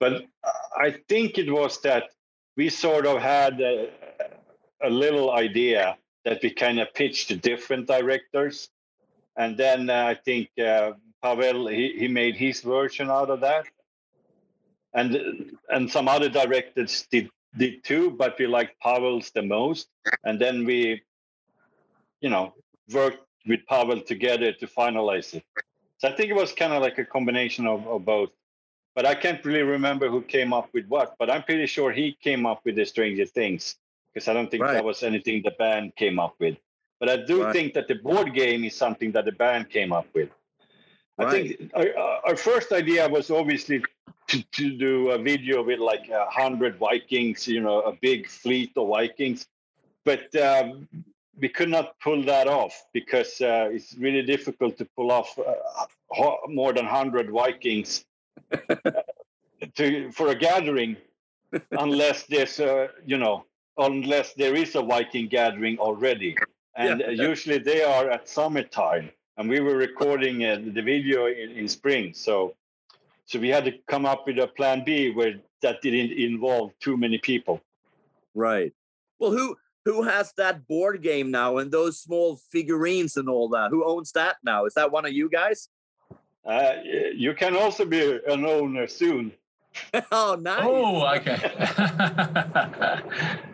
but 0.00 0.24
I 0.76 0.96
think 1.08 1.38
it 1.38 1.50
was 1.50 1.80
that 1.82 2.10
we 2.56 2.68
sort 2.68 3.06
of 3.06 3.20
had 3.20 3.60
a, 3.60 3.90
a 4.82 4.90
little 4.90 5.30
idea 5.32 5.96
that 6.24 6.40
we 6.42 6.50
kind 6.50 6.80
of 6.80 6.92
pitched 6.94 7.28
to 7.28 7.36
different 7.36 7.86
directors, 7.86 8.68
and 9.36 9.56
then 9.56 9.90
uh, 9.90 10.04
I 10.06 10.14
think 10.14 10.50
uh, 10.58 10.92
Pavel 11.22 11.68
he, 11.68 11.94
he 11.98 12.08
made 12.08 12.36
his 12.36 12.60
version 12.60 13.10
out 13.10 13.30
of 13.30 13.40
that, 13.40 13.66
and 14.92 15.56
and 15.68 15.90
some 15.90 16.08
other 16.08 16.28
directors 16.28 17.06
did 17.10 17.30
did 17.56 17.84
too, 17.84 18.10
but 18.10 18.38
we 18.38 18.46
liked 18.46 18.80
Pavel's 18.80 19.30
the 19.30 19.42
most. 19.42 19.88
And 20.24 20.40
then 20.40 20.64
we, 20.64 21.02
you 22.20 22.30
know, 22.30 22.54
worked 22.92 23.24
with 23.46 23.60
Pavel 23.66 24.00
together 24.00 24.52
to 24.52 24.66
finalize 24.66 25.34
it. 25.34 25.44
So 25.98 26.08
I 26.08 26.12
think 26.12 26.30
it 26.30 26.36
was 26.36 26.52
kind 26.52 26.72
of 26.72 26.82
like 26.82 26.98
a 26.98 27.04
combination 27.04 27.66
of, 27.66 27.86
of 27.86 28.04
both. 28.04 28.30
But 28.94 29.06
I 29.06 29.14
can't 29.14 29.44
really 29.44 29.62
remember 29.62 30.08
who 30.08 30.22
came 30.22 30.52
up 30.52 30.68
with 30.74 30.86
what, 30.86 31.14
but 31.18 31.30
I'm 31.30 31.42
pretty 31.42 31.66
sure 31.66 31.92
he 31.92 32.16
came 32.22 32.44
up 32.44 32.60
with 32.64 32.76
the 32.76 32.84
Stranger 32.84 33.24
Things 33.24 33.76
because 34.12 34.28
I 34.28 34.32
don't 34.32 34.50
think 34.50 34.62
Right. 34.62 34.74
that 34.74 34.84
was 34.84 35.02
anything 35.02 35.42
the 35.42 35.52
band 35.52 35.94
came 35.96 36.18
up 36.18 36.34
with. 36.38 36.56
But 36.98 37.08
I 37.08 37.16
do 37.16 37.44
Right. 37.44 37.52
think 37.52 37.74
that 37.74 37.88
the 37.88 37.94
board 37.94 38.34
game 38.34 38.64
is 38.64 38.74
something 38.74 39.12
that 39.12 39.24
the 39.24 39.32
band 39.32 39.70
came 39.70 39.92
up 39.92 40.06
with. 40.14 40.30
I 41.18 41.30
think 41.30 41.70
our, 41.74 41.88
our 42.28 42.36
first 42.36 42.72
idea 42.72 43.08
was 43.08 43.30
obviously 43.30 43.82
to, 44.28 44.42
to 44.42 44.70
do 44.70 45.10
a 45.10 45.18
video 45.18 45.62
with 45.62 45.78
like 45.78 46.08
a 46.08 46.26
hundred 46.30 46.76
Vikings, 46.76 47.46
you 47.46 47.60
know, 47.60 47.80
a 47.82 47.92
big 47.92 48.26
fleet 48.28 48.72
of 48.76 48.88
Vikings, 48.88 49.46
but 50.04 50.34
um, 50.36 50.88
we 51.38 51.48
could 51.48 51.68
not 51.68 51.98
pull 52.00 52.22
that 52.24 52.48
off 52.48 52.74
because 52.92 53.40
uh, 53.40 53.68
it's 53.70 53.94
really 53.98 54.22
difficult 54.22 54.78
to 54.78 54.86
pull 54.96 55.10
off 55.10 55.38
uh, 55.38 55.54
ho- 56.08 56.40
more 56.48 56.72
than 56.72 56.86
hundred 56.86 57.30
Vikings 57.30 58.04
to 59.74 60.10
for 60.12 60.28
a 60.28 60.34
gathering, 60.34 60.96
unless 61.72 62.24
there's 62.26 62.60
a 62.60 62.90
you 63.04 63.18
know 63.18 63.44
unless 63.90 64.34
there 64.34 64.54
is 64.54 64.74
a 64.76 64.82
Viking 64.82 65.26
gathering 65.28 65.78
already, 65.78 66.36
and 66.76 67.00
Yeah. 67.00 67.06
uh, 67.08 67.30
usually 67.30 67.58
they 67.58 67.82
are 67.82 68.10
at 68.10 68.28
summertime, 68.28 69.10
and 69.36 69.48
we 69.48 69.60
were 69.60 69.76
recording 69.76 70.44
uh, 70.44 70.56
the 70.76 70.82
video 70.82 71.26
in, 71.26 71.50
in 71.58 71.66
spring, 71.68 72.12
so 72.14 72.54
so 73.26 73.38
we 73.38 73.48
had 73.48 73.64
to 73.64 73.72
come 73.86 74.04
up 74.06 74.26
with 74.26 74.38
a 74.38 74.46
plan 74.48 74.82
B 74.84 75.10
where 75.12 75.34
that 75.62 75.80
didn't 75.82 76.12
involve 76.18 76.72
too 76.80 76.96
many 76.96 77.18
people. 77.18 77.60
right 78.34 78.72
well 79.18 79.32
who 79.32 79.56
who 79.84 80.02
has 80.02 80.32
that 80.36 80.66
board 80.68 81.02
game 81.02 81.30
now 81.30 81.58
and 81.58 81.70
those 81.72 81.98
small 82.00 82.36
figurines 82.54 83.16
and 83.16 83.28
all 83.28 83.48
that 83.48 83.70
who 83.70 83.82
owns 83.84 84.12
that 84.12 84.36
now 84.44 84.64
is 84.68 84.74
that 84.74 84.90
one 84.92 85.04
of 85.08 85.12
you 85.12 85.28
guys 85.28 85.68
Uh, 86.44 86.72
you 87.24 87.32
can 87.34 87.54
also 87.62 87.84
be 87.84 88.00
an 88.34 88.42
owner 88.46 88.86
soon. 88.88 89.32
oh 90.12 90.32
nice 90.40 90.64
Oh, 90.64 91.04
okay. 91.16 91.40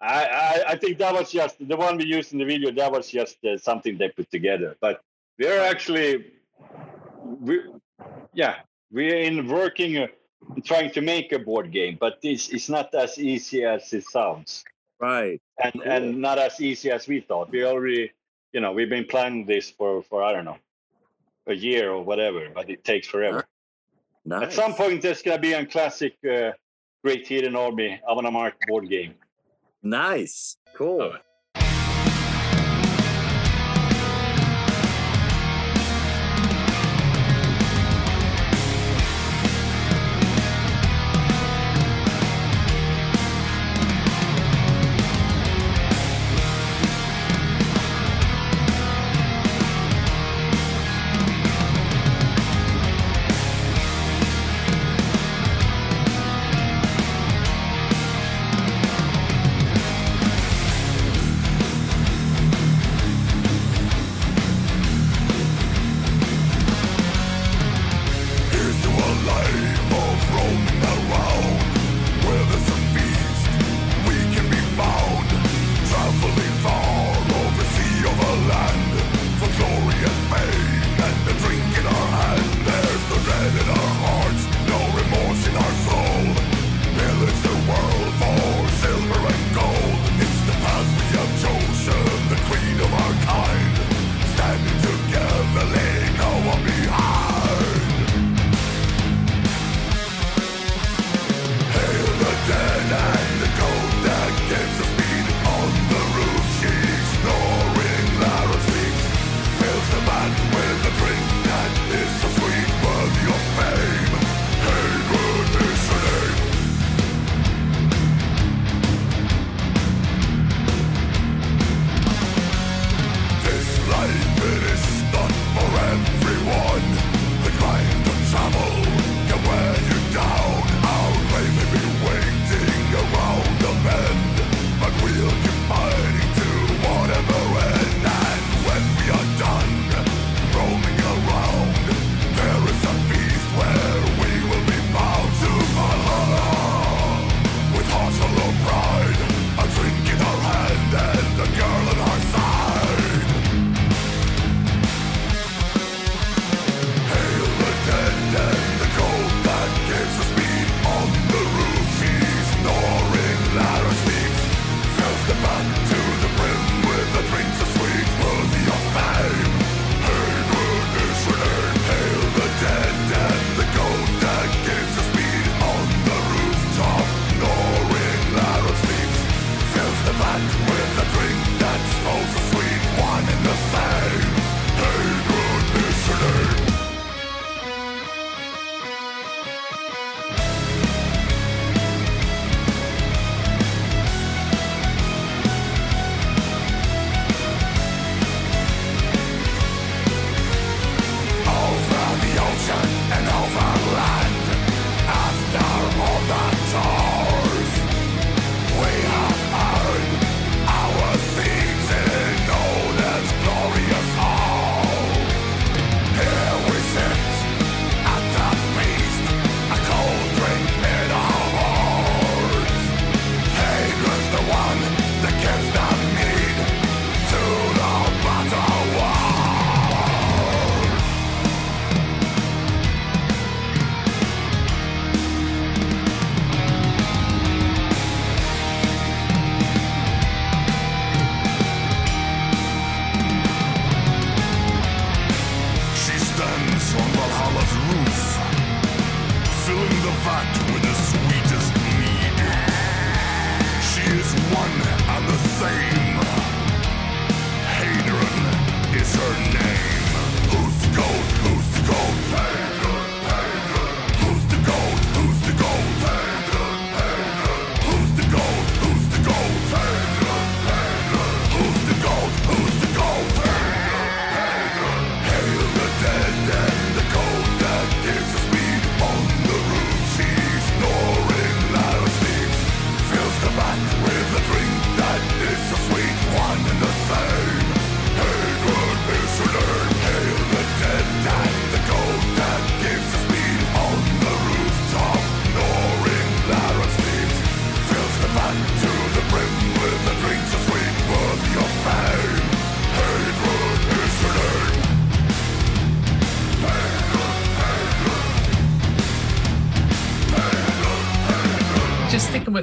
I, 0.00 0.24
I, 0.24 0.62
I 0.68 0.76
think 0.76 0.98
that 0.98 1.12
was 1.12 1.30
just 1.30 1.56
the 1.66 1.76
one 1.76 1.98
we 1.98 2.06
used 2.06 2.32
in 2.32 2.38
the 2.38 2.44
video. 2.44 2.70
That 2.70 2.90
was 2.90 3.08
just 3.10 3.44
uh, 3.44 3.58
something 3.58 3.98
they 3.98 4.08
put 4.08 4.30
together. 4.30 4.76
But 4.80 5.02
we're 5.38 5.60
actually, 5.60 6.32
we, 7.22 7.60
yeah, 8.32 8.56
we're 8.90 9.18
in 9.18 9.46
working, 9.46 9.98
uh, 9.98 10.06
trying 10.64 10.90
to 10.92 11.00
make 11.02 11.32
a 11.32 11.38
board 11.38 11.70
game, 11.70 11.98
but 12.00 12.18
it's 12.22 12.48
it's 12.48 12.68
not 12.70 12.94
as 12.94 13.18
easy 13.18 13.64
as 13.64 13.92
it 13.92 14.04
sounds, 14.04 14.64
right 15.00 15.40
and 15.62 15.72
Cool. 15.74 15.82
and 15.82 16.20
not 16.20 16.38
as 16.38 16.60
easy 16.60 16.90
as 16.90 17.06
we 17.06 17.20
thought. 17.20 17.50
We 17.50 17.64
already, 17.64 18.12
you 18.52 18.60
know, 18.60 18.72
we've 18.72 18.88
been 18.88 19.04
planning 19.06 19.44
this 19.44 19.70
for 19.70 20.02
for 20.02 20.22
I 20.22 20.32
don't 20.32 20.46
know, 20.46 20.58
a 21.46 21.54
year 21.54 21.90
or 21.90 22.02
whatever, 22.02 22.48
but 22.54 22.70
it 22.70 22.84
takes 22.84 23.06
forever. 23.06 23.46
nice 24.24 24.44
At 24.44 24.52
some 24.54 24.74
point, 24.74 25.02
there's 25.02 25.20
gonna 25.20 25.38
be 25.38 25.52
a 25.52 25.66
classic 25.66 26.16
uh, 26.24 26.52
Great 27.04 27.26
Heathen 27.26 27.54
Army 27.54 28.00
Amon 28.08 28.24
Amarth 28.24 28.54
board 28.66 28.88
game. 28.88 29.14
Nice. 29.82 30.56
Cool 30.76 31.14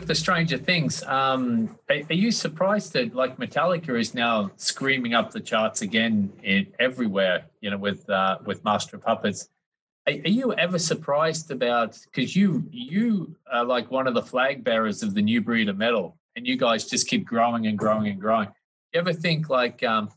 the 0.08 0.16
Stranger 0.16 0.58
Things, 0.58 1.04
um, 1.04 1.78
are, 1.90 1.98
are 2.10 2.14
you 2.14 2.32
surprised 2.32 2.94
that 2.94 3.14
like 3.14 3.38
Metallica 3.38 4.00
is 4.00 4.14
now 4.14 4.52
screaming 4.56 5.14
up 5.14 5.32
the 5.32 5.40
charts 5.40 5.82
again 5.82 6.32
in 6.44 6.68
everywhere? 6.80 7.46
You 7.62 7.72
know, 7.72 7.78
with 7.78 8.10
uh, 8.10 8.38
with 8.46 8.64
Master 8.64 8.96
of 8.96 9.04
Puppets. 9.04 9.50
Are, 10.08 10.14
are 10.14 10.30
you 10.30 10.54
ever 10.54 10.80
surprised 10.80 11.52
about 11.52 11.98
because 12.06 12.36
you 12.36 12.64
you 12.72 13.36
are 13.52 13.66
like 13.66 13.92
one 13.92 14.08
of 14.08 14.14
the 14.14 14.22
flag 14.22 14.64
bearers 14.64 15.04
of 15.04 15.14
the 15.14 15.22
new 15.22 15.42
breed 15.42 15.70
of 15.70 15.78
metal, 15.78 16.18
and 16.36 16.48
you 16.48 16.58
guys 16.58 16.86
just 16.86 17.08
keep 17.08 17.26
growing 17.26 17.68
and 17.68 17.78
growing 17.78 18.08
and 18.08 18.20
growing. 18.20 18.48
You 18.94 19.02
ever 19.02 19.14
think 19.14 19.50
like, 19.50 19.84
um, 19.84 20.10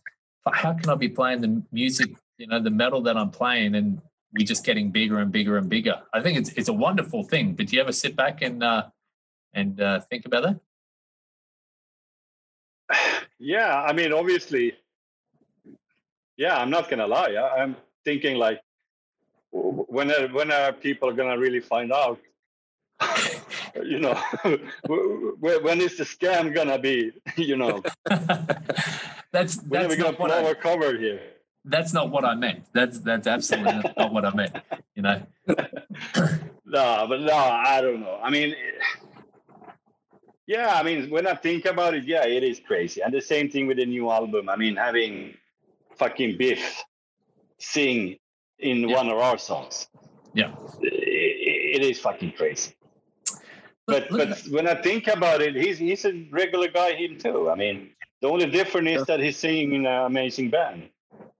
how 0.52 0.72
can 0.72 0.88
I 0.88 0.94
be 0.94 1.08
playing 1.08 1.40
the 1.40 1.62
music, 1.72 2.10
you 2.38 2.46
know, 2.46 2.62
the 2.62 2.70
metal 2.70 3.02
that 3.02 3.16
I'm 3.16 3.30
playing, 3.30 3.74
and 3.74 4.00
we're 4.32 4.46
just 4.46 4.64
getting 4.64 4.90
bigger 4.90 5.18
and 5.18 5.32
bigger 5.32 5.56
and 5.58 5.68
bigger? 5.68 6.00
I 6.14 6.22
think 6.22 6.38
it's 6.38 6.50
it's 6.50 6.68
a 6.68 6.72
wonderful 6.72 7.24
thing. 7.24 7.54
But 7.54 7.66
do 7.66 7.76
you 7.76 7.82
ever 7.82 7.92
sit 7.92 8.14
back 8.14 8.42
and 8.42 8.62
uh, 8.62 8.84
and 9.54 9.80
uh, 9.80 10.00
think 10.00 10.26
about 10.26 10.42
that? 10.44 10.60
Yeah, 13.38 13.82
I 13.82 13.92
mean, 13.92 14.12
obviously, 14.12 14.74
yeah, 16.36 16.56
I'm 16.56 16.70
not 16.70 16.88
gonna 16.90 17.06
lie. 17.06 17.32
I, 17.34 17.62
I'm 17.62 17.76
thinking 18.04 18.36
like, 18.36 18.60
when 19.50 20.10
are, 20.10 20.28
when 20.28 20.50
are 20.52 20.72
people 20.72 21.12
gonna 21.12 21.38
really 21.38 21.60
find 21.60 21.92
out? 21.92 22.18
you 23.82 23.98
know, 23.98 24.14
when 24.86 25.80
is 25.80 25.96
the 25.96 26.04
scam 26.04 26.54
gonna 26.54 26.78
be? 26.78 27.12
You 27.36 27.56
know, 27.56 27.82
that's 29.32 29.62
when 29.62 29.84
are 29.84 29.88
we 29.88 29.96
gonna 29.96 30.10
not 30.12 30.20
what 30.20 30.28
blow 30.28 30.44
I, 30.44 30.48
our 30.48 30.54
cover 30.54 30.96
here? 30.98 31.20
that's 31.64 31.92
not 31.92 32.10
what 32.10 32.24
I 32.24 32.34
meant. 32.34 32.64
That's 32.72 33.00
that's 33.00 33.26
absolutely 33.26 33.92
not 33.96 34.12
what 34.12 34.24
I 34.24 34.34
meant. 34.34 34.56
You 34.94 35.02
know, 35.02 35.22
No, 36.66 37.06
but 37.08 37.20
no, 37.20 37.34
I 37.34 37.80
don't 37.80 38.00
know. 38.00 38.18
I 38.22 38.30
mean, 38.30 38.54
yeah, 40.54 40.70
I 40.80 40.82
mean, 40.82 41.00
when 41.14 41.26
I 41.32 41.34
think 41.46 41.62
about 41.74 41.92
it, 41.98 42.04
yeah, 42.14 42.24
it 42.26 42.42
is 42.42 42.58
crazy. 42.70 42.98
And 43.04 43.12
the 43.14 43.20
same 43.34 43.46
thing 43.52 43.64
with 43.68 43.76
the 43.82 43.86
new 43.96 44.10
album. 44.10 44.48
I 44.48 44.56
mean, 44.62 44.74
having 44.88 45.12
fucking 46.00 46.32
Biff 46.42 46.64
sing 47.58 48.16
in 48.58 48.76
Yeah. 48.88 48.96
one 48.98 49.08
of 49.14 49.18
our 49.18 49.38
songs, 49.38 49.74
yeah. 50.40 50.52
it, 50.82 51.76
it 51.76 51.82
is 51.90 51.96
fucking 52.06 52.32
crazy. 52.40 52.72
But 53.86 54.02
but 54.10 54.30
when 54.56 54.66
I 54.74 54.76
think 54.88 55.02
about 55.18 55.38
it, 55.46 55.54
he's 55.64 55.78
he's 55.78 56.04
a 56.04 56.12
regular 56.42 56.68
guy 56.80 56.90
him 57.02 57.12
too. 57.26 57.50
I 57.50 57.54
mean, 57.62 57.76
the 58.22 58.28
only 58.34 58.46
difference 58.58 58.90
is 58.96 59.02
that 59.10 59.20
he's 59.20 59.36
singing 59.46 59.70
in 59.78 59.86
an 59.86 60.02
amazing 60.12 60.48
band. 60.56 60.80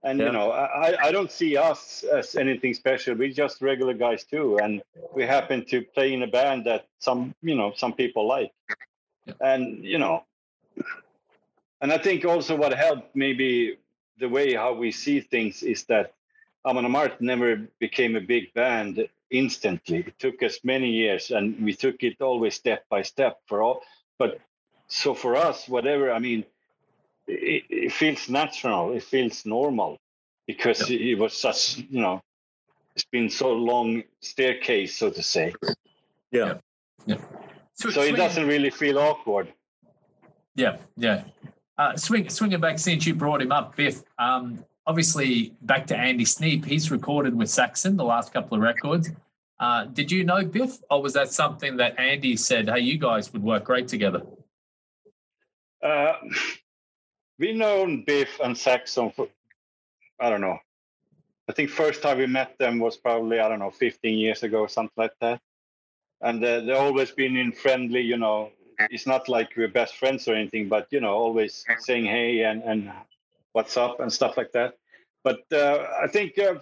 And 0.03 0.15
Yeah. 0.19 0.25
you 0.27 0.31
know, 0.37 0.47
I, 0.63 0.65
I- 0.87 0.99
I 1.07 1.09
don't 1.15 1.31
see 1.39 1.51
us 1.69 2.03
as 2.19 2.35
anything 2.43 2.73
special. 2.83 3.11
We're 3.21 3.37
just 3.43 3.55
regular 3.71 3.93
guys 4.05 4.21
too, 4.33 4.47
and 4.63 4.81
we 5.17 5.21
happen 5.35 5.57
to 5.71 5.77
play 5.95 6.09
in 6.15 6.21
a 6.23 6.31
band 6.39 6.59
that 6.69 6.81
some 7.07 7.19
you 7.49 7.55
know 7.59 7.69
some 7.83 7.93
people 8.01 8.23
like. 8.35 8.51
Yeah. 9.25 9.33
And 9.41 9.83
you 9.83 9.97
know, 9.97 10.23
and 11.81 11.91
I 11.91 11.97
think 11.97 12.25
also 12.25 12.55
what 12.55 12.73
helped 12.73 13.15
maybe 13.15 13.77
the 14.19 14.29
way 14.29 14.53
how 14.53 14.73
we 14.73 14.91
see 14.91 15.19
things 15.19 15.63
is 15.63 15.83
that 15.85 16.13
Amon 16.65 16.85
Amarth 16.85 17.19
never 17.19 17.67
became 17.79 18.15
a 18.15 18.21
big 18.21 18.53
band 18.53 19.07
instantly. 19.31 19.99
It 19.99 20.19
took 20.19 20.43
us 20.43 20.59
many 20.63 20.89
years, 20.89 21.31
and 21.31 21.63
we 21.63 21.73
took 21.73 22.03
it 22.03 22.21
always 22.21 22.55
step 22.55 22.85
by 22.89 23.01
step 23.01 23.39
for 23.47 23.63
all. 23.63 23.81
But 24.19 24.39
so 24.87 25.13
for 25.13 25.35
us, 25.35 25.67
whatever 25.67 26.11
I 26.11 26.19
mean, 26.19 26.45
it, 27.27 27.63
it 27.69 27.91
feels 27.93 28.29
natural. 28.29 28.93
It 28.93 29.03
feels 29.03 29.45
normal 29.45 29.97
because 30.47 30.89
it 30.89 31.17
was 31.17 31.33
such 31.35 31.77
you 31.77 32.01
know, 32.01 32.21
it's 32.95 33.05
been 33.05 33.29
so 33.29 33.53
long 33.53 34.03
staircase, 34.21 34.97
so 34.97 35.09
to 35.09 35.23
say. 35.23 35.53
Yeah, 36.31 36.59
Yeah. 37.05 37.17
So 37.73 38.01
it 38.01 38.15
doesn't 38.15 38.47
really 38.47 38.69
feel 38.69 38.99
awkward. 38.99 39.53
Yeah, 40.55 40.77
yeah. 40.97 41.23
Uh, 41.77 41.95
swing, 41.95 42.29
swinging 42.29 42.59
back 42.59 42.77
since 42.77 43.05
you 43.05 43.15
brought 43.15 43.41
him 43.41 43.51
up, 43.51 43.75
Biff. 43.75 44.03
Um, 44.19 44.63
obviously, 44.85 45.53
back 45.63 45.87
to 45.87 45.97
Andy 45.97 46.25
Sneap. 46.25 46.65
He's 46.65 46.91
recorded 46.91 47.35
with 47.35 47.49
Saxon 47.49 47.97
the 47.97 48.03
last 48.03 48.33
couple 48.33 48.55
of 48.55 48.61
records. 48.61 49.09
Uh, 49.59 49.85
did 49.85 50.11
you 50.11 50.23
know 50.23 50.43
Biff, 50.43 50.77
or 50.89 51.01
was 51.01 51.13
that 51.13 51.31
something 51.31 51.77
that 51.77 51.99
Andy 51.99 52.35
said? 52.35 52.69
Hey, 52.69 52.81
you 52.81 52.97
guys 52.97 53.31
would 53.31 53.43
work 53.43 53.63
great 53.63 53.87
together. 53.87 54.21
Uh, 55.81 56.13
we 57.39 57.53
known 57.53 58.03
Biff 58.05 58.39
and 58.43 58.57
Saxon 58.57 59.11
for 59.11 59.27
I 60.19 60.29
don't 60.29 60.41
know. 60.41 60.59
I 61.49 61.53
think 61.53 61.69
first 61.69 62.03
time 62.03 62.19
we 62.19 62.27
met 62.27 62.57
them 62.59 62.79
was 62.79 62.97
probably 62.97 63.39
I 63.39 63.49
don't 63.49 63.59
know 63.59 63.71
15 63.71 64.17
years 64.17 64.43
ago, 64.43 64.59
or 64.59 64.69
something 64.69 64.93
like 64.97 65.13
that. 65.21 65.41
And 66.21 66.43
uh, 66.43 66.61
they've 66.61 66.75
always 66.75 67.11
been 67.11 67.35
in 67.35 67.51
friendly, 67.51 68.01
you 68.01 68.17
know. 68.17 68.51
It's 68.89 69.05
not 69.05 69.29
like 69.29 69.49
we're 69.55 69.67
best 69.67 69.97
friends 69.97 70.27
or 70.27 70.33
anything, 70.33 70.67
but 70.67 70.87
you 70.91 71.01
know, 71.01 71.13
always 71.13 71.63
saying 71.79 72.05
hey 72.05 72.43
and 72.43 72.63
and 72.63 72.91
what's 73.51 73.77
up 73.77 73.99
and 73.99 74.11
stuff 74.11 74.37
like 74.37 74.51
that. 74.53 74.75
But 75.23 75.41
uh, 75.51 75.85
I 76.01 76.07
think 76.07 76.39
uh, 76.39 76.55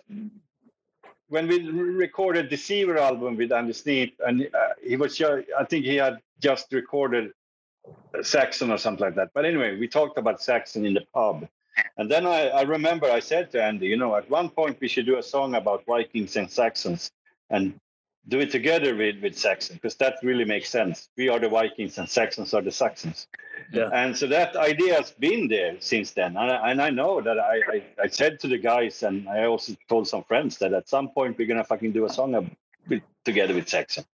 when 1.30 1.48
we 1.48 1.70
re- 1.70 1.96
recorded 1.96 2.50
Deceiver 2.50 2.98
album 2.98 3.38
with 3.38 3.52
Andy 3.52 3.74
Sneap, 3.74 4.20
and 4.26 4.50
uh, 4.54 4.74
he 4.84 4.98
was, 4.98 5.22
I 5.22 5.64
think 5.70 5.86
he 5.86 5.96
had 5.96 6.20
just 6.42 6.74
recorded 6.74 7.32
Saxon 8.22 8.72
or 8.72 8.78
something 8.78 9.06
like 9.06 9.16
that. 9.16 9.30
But 9.34 9.46
anyway, 9.46 9.78
we 9.78 9.88
talked 9.88 10.18
about 10.18 10.42
Saxon 10.42 10.86
in 10.86 10.94
the 10.94 11.06
pub. 11.14 11.48
And 11.98 12.12
then 12.12 12.26
I, 12.26 12.50
I 12.50 12.62
remember 12.64 13.10
I 13.10 13.20
said 13.20 13.52
to 13.52 13.64
Andy, 13.64 13.88
you 13.88 13.96
know, 13.96 14.16
at 14.16 14.30
one 14.30 14.50
point 14.50 14.80
we 14.82 14.88
should 14.88 15.06
do 15.06 15.18
a 15.18 15.24
song 15.24 15.56
about 15.56 15.86
Vikings 15.86 16.36
and 16.36 16.52
Saxons 16.52 17.12
and 17.50 17.80
do 18.30 18.40
it 18.40 18.52
together 18.52 18.96
with, 18.96 19.22
with 19.22 19.38
Saxon, 19.38 19.76
because 19.76 19.96
that 19.96 20.16
really 20.24 20.46
makes 20.46 20.70
sense. 20.70 21.10
We 21.18 21.30
are 21.30 21.40
the 21.40 21.50
Vikings 21.50 21.98
and 21.98 22.08
Saxons 22.08 22.54
are 22.54 22.62
the 22.62 22.72
Saxons. 22.72 23.28
Yeah. 23.74 23.90
And 23.92 24.16
so 24.16 24.28
that 24.28 24.56
idea 24.56 24.96
has 24.96 25.12
been 25.12 25.48
there 25.48 25.76
since 25.80 26.12
then. 26.12 26.38
And 26.38 26.52
I, 26.52 26.72
and 26.72 26.82
I 26.82 26.90
know 26.92 27.22
that 27.22 27.40
I, 27.40 27.56
I, 27.74 27.84
I 28.04 28.08
said 28.08 28.40
to 28.42 28.48
the 28.48 28.58
guys, 28.58 29.04
and 29.04 29.28
I 29.28 29.46
also 29.46 29.76
told 29.88 30.08
some 30.08 30.24
friends 30.24 30.58
that 30.60 30.74
at 30.74 30.88
some 30.88 31.10
point 31.10 31.38
we're 31.38 31.48
going 31.48 31.58
to 31.58 31.64
fucking 31.64 31.92
do 31.92 32.06
a 32.06 32.10
song 32.10 32.56
with, 32.88 33.02
together 33.26 33.54
with 33.54 33.68
Saxon. 33.68 34.06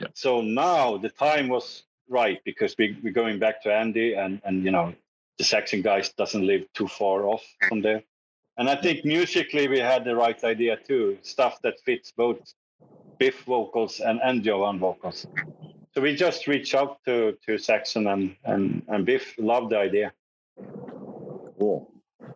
Yeah. 0.00 0.08
So 0.14 0.40
now 0.40 0.98
the 0.98 1.10
time 1.10 1.48
was 1.48 1.84
right 2.08 2.40
because 2.44 2.74
we, 2.76 2.98
we're 3.02 3.12
going 3.12 3.38
back 3.38 3.62
to 3.62 3.72
Andy 3.72 4.14
and, 4.14 4.42
and, 4.44 4.64
you 4.64 4.72
know, 4.72 4.92
the 5.38 5.44
Saxon 5.44 5.80
guys 5.80 6.12
doesn't 6.12 6.46
live 6.46 6.70
too 6.74 6.88
far 6.88 7.24
off 7.24 7.44
from 7.68 7.82
there. 7.82 8.02
And 8.58 8.68
I 8.68 8.76
think 8.76 9.04
musically 9.06 9.68
we 9.68 9.78
had 9.78 10.04
the 10.04 10.14
right 10.14 10.42
idea 10.44 10.76
too, 10.76 11.18
stuff 11.22 11.62
that 11.62 11.80
fits 11.80 12.12
both 12.12 12.52
Biff 13.20 13.42
vocals 13.44 14.00
and, 14.00 14.18
and 14.24 14.44
Johan 14.44 14.78
vocals. 14.78 15.26
So 15.92 16.00
we 16.00 16.16
just 16.16 16.46
reached 16.46 16.74
out 16.74 16.98
to, 17.04 17.36
to 17.46 17.58
Saxon 17.58 18.06
and, 18.06 18.34
and, 18.44 18.82
and 18.88 19.04
Biff 19.04 19.34
loved 19.38 19.70
the 19.70 19.78
idea. 19.78 20.12
Cool. 21.58 21.92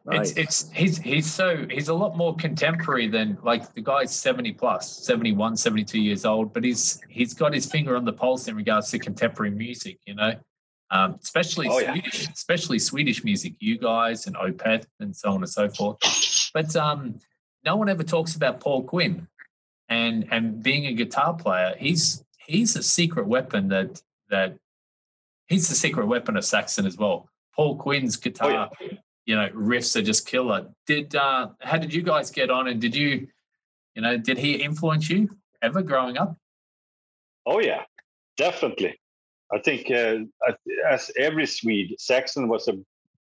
Nice. 0.07 0.33
It's 0.33 0.39
it's 0.39 0.71
he's 0.73 0.99
he's 0.99 1.33
so 1.33 1.67
he's 1.71 1.89
a 1.89 1.95
lot 1.95 2.17
more 2.17 2.35
contemporary 2.37 3.09
than 3.09 3.39
like 3.43 3.73
the 3.75 3.81
guy's 3.81 4.15
70 4.15 4.53
plus, 4.53 5.05
71, 5.05 5.57
72 5.57 5.99
years 5.99 6.27
old, 6.27 6.53
but 6.53 6.63
he's 6.65 7.01
he's 7.09 7.33
got 7.33 7.55
his 7.55 7.65
finger 7.65 7.97
on 7.97 8.05
the 8.05 8.13
pulse 8.13 8.49
in 8.49 8.57
regards 8.57 8.91
to 8.91 8.99
contemporary 8.99 9.51
music, 9.51 9.99
you 10.07 10.15
know. 10.15 10.35
Um, 10.91 11.19
especially 11.23 11.69
Oh, 11.71 11.79
yeah. 11.79 11.93
Swedish, 11.93 12.29
especially 12.29 12.79
Swedish 12.79 13.25
music, 13.25 13.55
you 13.59 13.79
guys 13.79 14.27
and 14.27 14.37
Opeth 14.37 14.87
and 15.01 15.17
so 15.17 15.31
on 15.31 15.37
and 15.37 15.49
so 15.49 15.69
forth. 15.69 15.99
But 16.53 16.77
um, 16.77 17.19
no 17.65 17.77
one 17.77 17.89
ever 17.89 18.03
talks 18.03 18.37
about 18.37 18.61
Paul 18.61 18.85
Quinn. 18.85 19.27
And 19.95 20.27
and 20.31 20.63
being 20.63 20.87
a 20.87 20.93
guitar 20.93 21.35
player, 21.35 21.75
he's 21.79 22.25
he's 22.39 22.77
a 22.77 22.83
secret 22.83 23.27
weapon 23.27 23.69
that 23.69 24.03
that 24.31 24.57
he's 25.47 25.69
the 25.69 25.75
secret 25.75 26.07
weapon 26.07 26.37
of 26.37 26.45
Saxon 26.45 26.87
as 26.87 26.97
well. 26.97 27.29
Paul 27.55 27.77
Quinn's 27.77 28.17
guitar, 28.17 28.71
oh, 28.71 28.85
yeah. 28.85 28.99
you 29.27 29.37
know, 29.37 29.49
riffs 29.51 29.95
are 29.97 30.03
just 30.03 30.27
killer. 30.27 30.67
Did 30.87 31.15
uh 31.15 31.49
how 31.61 31.79
did 31.79 31.95
you 31.95 32.03
guys 32.03 32.31
get 32.31 32.51
on 32.51 32.69
and 32.69 32.81
did 32.81 32.95
you, 32.97 33.29
you 33.95 34.03
know, 34.03 34.17
did 34.17 34.39
he 34.39 34.55
influence 34.55 35.09
you 35.09 35.31
ever 35.63 35.83
growing 35.83 36.17
up? 36.19 36.37
Oh 37.47 37.61
yeah, 37.61 37.83
definitely. 38.37 38.99
I 39.53 39.59
think 39.61 39.91
uh, 39.91 40.17
as 40.91 41.11
every 41.17 41.47
Swede, 41.47 41.95
Saxon 41.99 42.49
was 42.49 42.67
a 42.67 42.75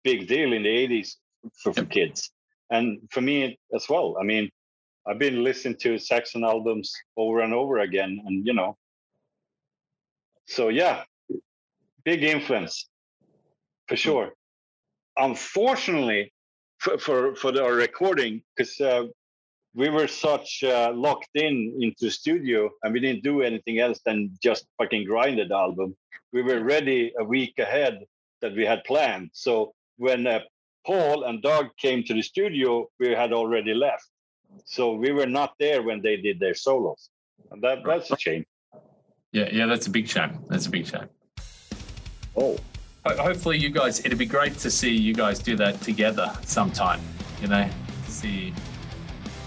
big 0.02 0.28
deal 0.28 0.52
in 0.52 0.62
the 0.62 0.68
80s 0.68 1.16
for, 1.62 1.72
for 1.74 1.84
kids. 1.84 2.30
And 2.70 3.00
for 3.10 3.20
me 3.20 3.58
as 3.74 3.88
well. 3.88 4.16
I 4.18 4.24
mean, 4.24 4.48
I've 5.06 5.18
been 5.18 5.42
listening 5.42 5.76
to 5.78 5.98
Saxon 5.98 6.44
albums 6.44 6.92
over 7.16 7.40
and 7.40 7.52
over 7.52 7.78
again. 7.78 8.22
And, 8.24 8.46
you 8.46 8.54
know, 8.54 8.76
so 10.46 10.68
yeah, 10.68 11.04
big 12.04 12.22
influence 12.22 12.88
for 13.88 13.96
sure. 13.96 14.30
Unfortunately, 15.16 16.32
for, 16.78 16.98
for, 16.98 17.34
for 17.34 17.62
our 17.62 17.74
recording, 17.74 18.42
because 18.56 18.80
uh, 18.80 19.04
we 19.74 19.88
were 19.88 20.06
such 20.06 20.62
uh, 20.64 20.92
locked 20.94 21.30
in 21.34 21.76
into 21.80 22.10
studio 22.10 22.70
and 22.82 22.92
we 22.92 23.00
didn't 23.00 23.22
do 23.22 23.42
anything 23.42 23.78
else 23.78 24.00
than 24.04 24.36
just 24.42 24.66
fucking 24.78 25.04
grind 25.04 25.38
the 25.38 25.54
album. 25.54 25.96
We 26.32 26.42
were 26.42 26.62
ready 26.62 27.12
a 27.18 27.24
week 27.24 27.58
ahead 27.58 28.04
that 28.40 28.54
we 28.54 28.64
had 28.64 28.84
planned. 28.84 29.30
So 29.32 29.72
when 29.96 30.26
uh, 30.26 30.40
Paul 30.86 31.24
and 31.24 31.42
Doug 31.42 31.68
came 31.78 32.02
to 32.04 32.14
the 32.14 32.22
studio, 32.22 32.88
we 32.98 33.10
had 33.10 33.32
already 33.32 33.74
left. 33.74 34.08
So 34.64 34.94
we 34.94 35.12
were 35.12 35.26
not 35.26 35.54
there 35.58 35.82
when 35.82 36.00
they 36.02 36.16
did 36.16 36.40
their 36.40 36.54
solos. 36.54 37.10
And 37.50 37.62
that, 37.62 37.78
that's 37.84 38.10
a 38.10 38.16
shame. 38.16 38.44
Yeah, 39.32 39.48
yeah, 39.50 39.66
that's 39.66 39.86
a 39.86 39.90
big 39.90 40.08
shame. 40.08 40.38
That's 40.48 40.66
a 40.66 40.70
big 40.70 40.86
shame. 40.86 41.08
Oh. 42.36 42.56
Hopefully, 43.04 43.58
you 43.58 43.70
guys, 43.70 43.98
it'd 44.00 44.16
be 44.16 44.26
great 44.26 44.56
to 44.58 44.70
see 44.70 44.90
you 44.90 45.12
guys 45.12 45.40
do 45.40 45.56
that 45.56 45.80
together 45.80 46.32
sometime, 46.44 47.00
you 47.40 47.48
know, 47.48 47.68
to 48.04 48.10
see 48.10 48.54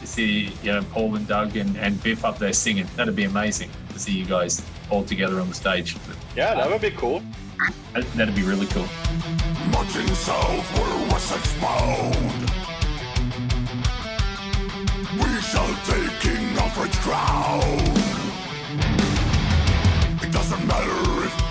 see 0.04 0.54
you 0.62 0.72
know 0.72 0.82
Paul 0.92 1.16
and 1.16 1.28
Doug 1.28 1.56
and, 1.58 1.76
and 1.78 2.02
Biff 2.04 2.26
up 2.26 2.38
there 2.38 2.54
singing. 2.54 2.88
That'd 2.96 3.16
be 3.16 3.24
amazing 3.24 3.70
to 3.94 4.00
see 4.00 4.12
you 4.12 4.26
guys 4.26 4.64
all 4.90 5.04
together 5.04 5.40
on 5.40 5.50
the 5.50 5.56
stage. 5.56 5.96
Yeah, 6.36 6.56
that 6.56 6.70
would 6.70 6.82
be 6.82 6.92
cool. 6.92 7.24
That'd 7.94 8.36
be 8.36 8.44
really 8.44 8.68
cool. 8.68 8.88
Marching 9.72 10.08
south 10.16 10.78
where 10.78 11.10
Wessex 11.10 11.54
bound 11.62 12.65
Take 15.54 16.20
King 16.22 16.58
Alfred's 16.58 16.98
crown. 17.00 17.62
It 20.24 20.32
doesn't 20.32 20.66
matter 20.66 21.26
if 21.26 21.45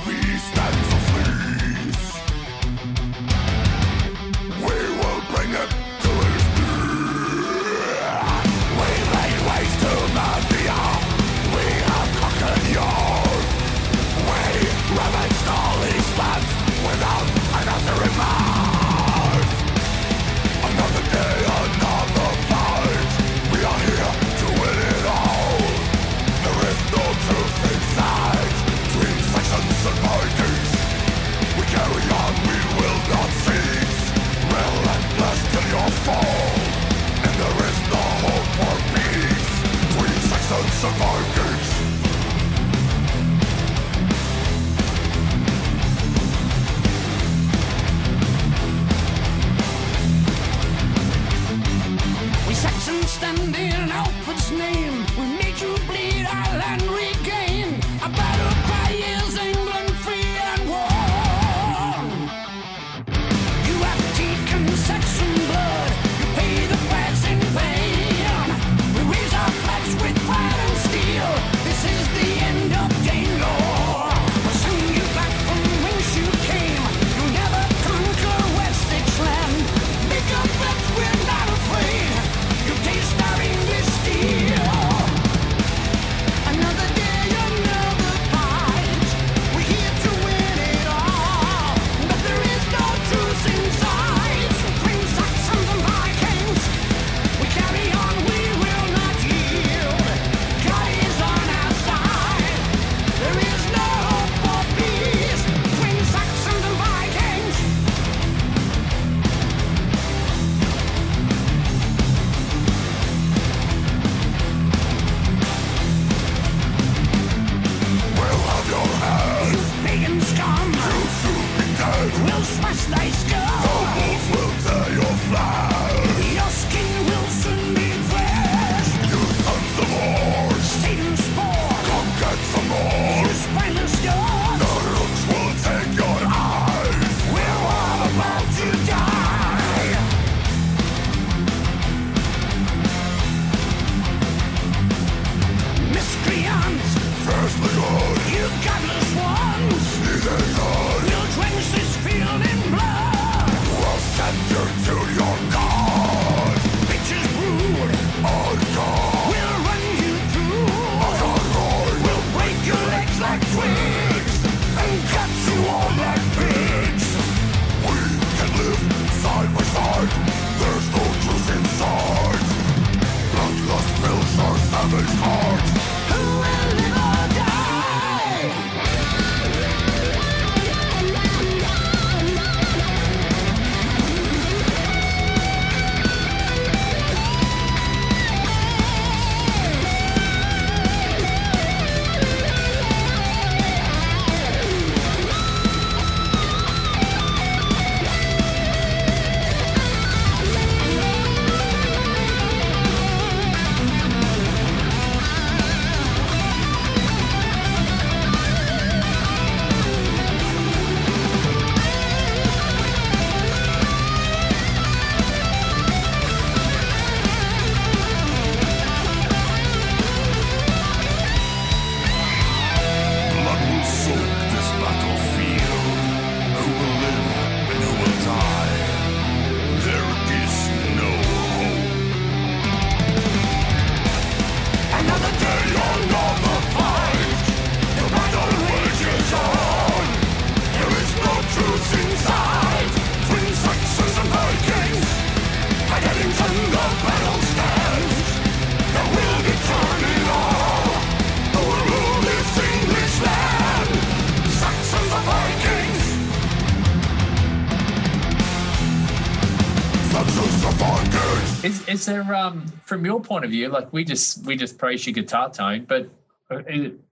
Is, 262.04 262.08
there 262.08 262.34
um 262.34 262.66
from 262.84 263.06
your 263.06 263.18
point 263.18 263.46
of 263.46 263.50
view, 263.50 263.70
like 263.70 263.90
we 263.90 264.04
just 264.04 264.44
we 264.44 264.56
just 264.56 264.76
praise 264.76 265.06
your 265.06 265.14
guitar 265.14 265.48
tone, 265.50 265.86
but 265.88 266.06
uh, 266.50 266.60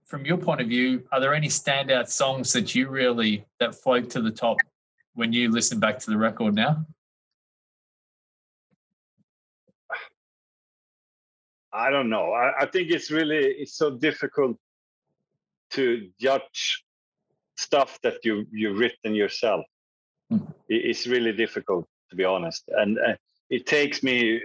from 0.05 0.23
your 0.23 0.37
point 0.37 0.61
of 0.61 0.67
view, 0.67 1.01
are 1.11 1.19
there 1.19 1.33
any 1.33 1.47
standout 1.47 2.07
songs 2.09 2.53
that 2.53 2.75
you 2.75 2.87
really 2.89 3.43
that 3.59 3.73
float 3.73 4.11
to 4.11 4.21
the 4.21 4.29
top 4.29 4.57
when 5.15 5.33
you 5.33 5.49
listen 5.49 5.79
back 5.79 5.97
to 5.97 6.11
the 6.11 6.17
record 6.17 6.53
now? 6.53 6.85
I 11.73 11.89
don't 11.89 12.11
know. 12.11 12.31
I, 12.31 12.61
I 12.61 12.65
think 12.67 12.91
it's 12.91 13.09
really 13.09 13.37
it's 13.37 13.73
so 13.75 13.97
difficult 13.97 14.57
to 15.71 16.07
judge 16.21 16.83
stuff 17.57 17.99
that 18.03 18.23
you 18.23 18.45
you've 18.51 18.77
written 18.77 19.15
yourself. 19.15 19.65
It- 20.29 20.85
It's 20.89 21.07
really 21.07 21.33
difficult 21.33 21.87
to 22.11 22.15
be 22.15 22.25
honest, 22.25 22.69
and 22.77 22.99
uh, 22.99 23.15
it 23.49 23.65
takes 23.65 24.03
me 24.03 24.39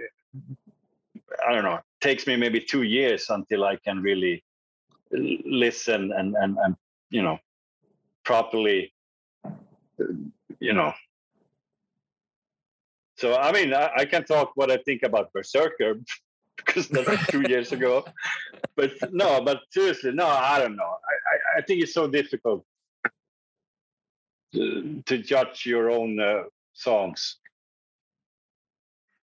I 1.47 1.53
don't 1.53 1.63
know. 1.63 1.75
It 1.75 1.83
takes 2.01 2.27
me 2.27 2.35
maybe 2.35 2.59
two 2.59 2.83
years 2.83 3.29
until 3.29 3.63
I 3.63 3.75
can 3.77 4.01
really 4.01 4.43
listen 5.11 6.11
and 6.11 6.35
and 6.35 6.57
and 6.59 6.75
you 7.09 7.23
know 7.23 7.39
properly 8.23 8.93
you 10.59 10.73
know. 10.73 10.93
So 13.17 13.35
I 13.35 13.51
mean, 13.51 13.73
I, 13.73 13.91
I 13.97 14.05
can 14.05 14.23
talk 14.23 14.51
what 14.55 14.71
I 14.71 14.77
think 14.77 15.03
about 15.03 15.33
Berserker 15.33 15.95
because 16.57 16.87
that's 16.87 17.27
two 17.27 17.43
years 17.47 17.71
ago. 17.71 18.05
But 18.75 18.91
no, 19.11 19.41
but 19.41 19.61
seriously, 19.71 20.11
no, 20.11 20.27
I 20.27 20.59
don't 20.59 20.75
know. 20.75 20.83
I, 20.83 21.57
I, 21.57 21.59
I 21.59 21.61
think 21.61 21.81
it's 21.81 21.93
so 21.93 22.07
difficult 22.07 22.65
to, 24.53 25.03
to 25.05 25.17
judge 25.17 25.65
your 25.65 25.89
own 25.91 26.19
uh, 26.19 26.43
songs. 26.73 27.37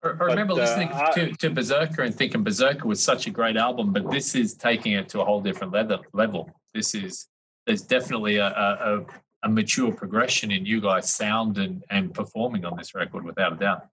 I 0.04 0.08
I 0.08 0.12
remember 0.12 0.56
But, 0.56 0.62
uh, 0.62 0.64
listening 0.64 0.90
I- 0.94 1.12
to, 1.12 1.32
to 1.34 1.50
Berserker 1.50 2.04
and 2.04 2.16
thinking 2.16 2.44
Berserker 2.44 2.88
was 2.88 3.04
such 3.04 3.28
a 3.28 3.32
great 3.32 3.58
album, 3.58 3.92
but 3.92 4.10
this 4.10 4.36
is 4.36 4.54
taking 4.54 4.94
it 4.94 5.10
to 5.10 5.22
a 5.22 5.26
whole 5.26 5.42
different 5.42 5.74
level. 5.74 6.00
Level. 6.14 6.50
This 6.74 6.96
is 6.96 7.28
there's 7.66 7.82
definitely 7.82 8.38
a, 8.38 8.48
a, 8.48 8.98
a, 9.00 9.06
a 9.44 9.50
mature 9.50 9.92
progression 9.92 10.52
in 10.52 10.66
you 10.66 10.82
guys' 10.82 11.14
sound 11.14 11.58
and, 11.58 11.84
and 11.90 12.14
performing 12.14 12.66
on 12.66 12.76
this 12.78 12.96
record, 12.96 13.24
without 13.26 13.54
a 13.54 13.56
doubt. 13.58 13.88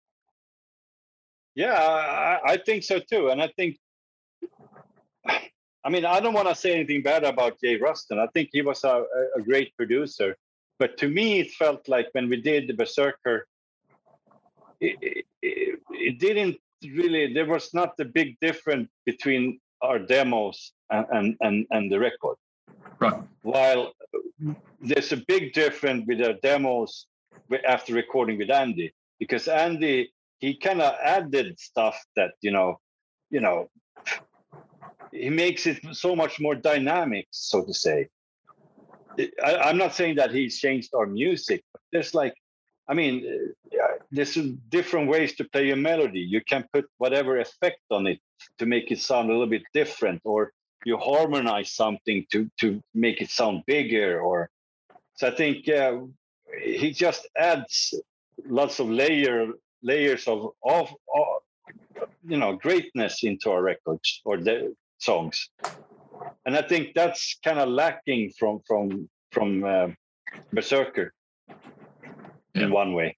Yeah, 1.54 1.72
I, 1.74 2.52
I 2.52 2.56
think 2.58 2.84
so 2.84 2.98
too. 3.00 3.28
And 3.28 3.42
I 3.42 3.48
think, 3.56 3.78
I 5.84 5.88
mean, 5.90 6.04
I 6.04 6.20
don't 6.20 6.34
want 6.34 6.48
to 6.48 6.54
say 6.54 6.72
anything 6.74 7.02
bad 7.02 7.24
about 7.24 7.60
Jay 7.60 7.76
Ruston. 7.76 8.18
I 8.18 8.28
think 8.34 8.50
he 8.52 8.62
was 8.62 8.84
a, 8.84 9.04
a 9.36 9.42
great 9.42 9.76
producer. 9.76 10.36
But 10.78 10.98
to 10.98 11.08
me, 11.08 11.40
it 11.40 11.50
felt 11.52 11.88
like 11.88 12.08
when 12.12 12.28
we 12.28 12.40
did 12.40 12.68
the 12.68 12.74
Berserker, 12.74 13.46
it, 14.80 15.24
it, 15.42 15.80
it, 15.90 16.18
didn't 16.18 16.56
really, 16.84 17.32
there 17.32 17.46
was 17.46 17.72
not 17.74 17.94
a 18.00 18.04
big 18.04 18.36
difference 18.40 18.88
between 19.04 19.58
our 19.82 19.98
demos 19.98 20.72
and, 20.90 21.06
and, 21.10 21.36
and, 21.40 21.66
and 21.70 21.92
the 21.92 21.98
record. 21.98 22.36
Right. 22.98 23.22
While 23.42 23.92
there's 24.80 25.12
a 25.12 25.18
big 25.28 25.52
difference 25.52 26.04
with 26.06 26.22
our 26.22 26.34
demos 26.42 27.06
after 27.66 27.94
recording 27.94 28.38
with 28.38 28.50
Andy, 28.50 28.92
because 29.18 29.48
Andy, 29.48 30.12
he 30.38 30.56
kind 30.56 30.80
of 30.82 30.94
added 31.02 31.58
stuff 31.58 32.00
that, 32.16 32.32
you 32.40 32.50
know, 32.50 32.78
you 33.30 33.40
know, 33.40 33.70
he 35.12 35.30
makes 35.30 35.66
it 35.66 35.78
so 35.92 36.14
much 36.14 36.40
more 36.40 36.54
dynamic, 36.54 37.26
so 37.30 37.64
to 37.64 37.72
say. 37.72 38.08
I, 39.42 39.56
I'm 39.56 39.78
not 39.78 39.94
saying 39.94 40.16
that 40.16 40.30
he's 40.32 40.58
changed 40.58 40.94
our 40.94 41.06
music. 41.06 41.64
But 41.72 41.80
there's 41.92 42.14
like, 42.14 42.34
I 42.88 42.94
mean, 42.94 43.52
there's 44.10 44.34
different 44.68 45.08
ways 45.08 45.34
to 45.36 45.44
play 45.44 45.70
a 45.70 45.76
melody. 45.76 46.20
You 46.20 46.40
can 46.40 46.64
put 46.72 46.86
whatever 46.98 47.38
effect 47.38 47.80
on 47.90 48.06
it 48.06 48.20
to 48.58 48.66
make 48.66 48.90
it 48.90 49.00
sound 49.00 49.28
a 49.28 49.32
little 49.32 49.48
bit 49.48 49.64
different, 49.74 50.22
or 50.24 50.52
you 50.84 50.96
harmonize 50.96 51.72
something 51.72 52.26
to 52.32 52.48
to 52.60 52.80
make 52.94 53.20
it 53.20 53.30
sound 53.30 53.64
bigger. 53.66 54.20
Or 54.20 54.50
so 55.14 55.28
I 55.28 55.34
think 55.34 55.68
uh, 55.68 55.98
he 56.62 56.92
just 56.92 57.26
adds 57.36 57.94
lots 58.46 58.78
of 58.78 58.88
layer 58.88 59.48
layers 59.82 60.28
of 60.28 60.52
of, 60.64 60.94
of 61.14 61.26
you 62.26 62.36
know 62.36 62.54
greatness 62.54 63.24
into 63.24 63.50
our 63.50 63.62
records 63.62 64.20
or 64.24 64.36
the 64.36 64.74
songs 64.98 65.48
and 66.44 66.56
i 66.56 66.62
think 66.62 66.94
that's 66.94 67.38
kind 67.44 67.58
of 67.58 67.68
lacking 67.68 68.30
from 68.38 68.60
from 68.66 69.08
from 69.32 69.64
uh, 69.64 69.88
berserker 70.52 71.12
Yeah. 72.56 72.64
in 72.64 72.70
one 72.72 72.92
way 72.94 73.16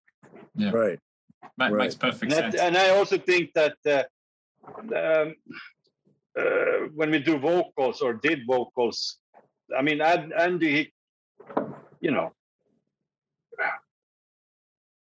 Yeah. 0.57 0.71
Right. 0.71 0.99
That 1.59 1.73
Right. 1.73 1.85
makes 1.85 1.95
perfect 1.95 2.25
and, 2.25 2.33
sense. 2.33 2.55
that, 2.57 2.67
and 2.67 2.77
i 2.77 2.91
also 2.91 3.17
think 3.19 3.53
that 3.55 3.77
uh, 3.87 4.05
um, 5.03 5.35
uh, 6.39 6.79
when 6.99 7.11
we 7.11 7.19
do 7.19 7.39
vocals 7.39 8.01
or 8.01 8.13
did 8.15 8.41
vocals 8.47 9.19
i 9.79 9.83
mean 9.83 10.01
Ad- 10.01 10.33
andy 10.33 10.71
he, 10.77 10.83
you 12.01 12.11
know 12.11 12.33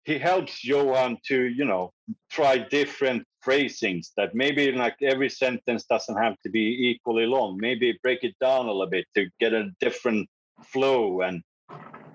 he 0.06 0.18
helps 0.18 0.64
johan 0.64 1.18
to 1.30 1.38
you 1.60 1.66
know 1.66 1.92
try 2.30 2.58
different 2.58 3.24
phrasings 3.42 4.12
that 4.18 4.34
maybe 4.34 4.72
like 4.72 4.98
every 5.02 5.30
sentence 5.30 5.84
doesn't 5.86 6.18
have 6.18 6.36
to 6.44 6.50
be 6.50 6.66
equally 6.90 7.26
long 7.26 7.58
maybe 7.60 7.98
break 8.04 8.24
it 8.24 8.36
down 8.42 8.66
a 8.66 8.72
little 8.72 8.88
bit 8.98 9.06
to 9.16 9.28
get 9.40 9.54
a 9.54 9.70
different 9.80 10.28
flow 10.64 11.22
and 11.22 11.42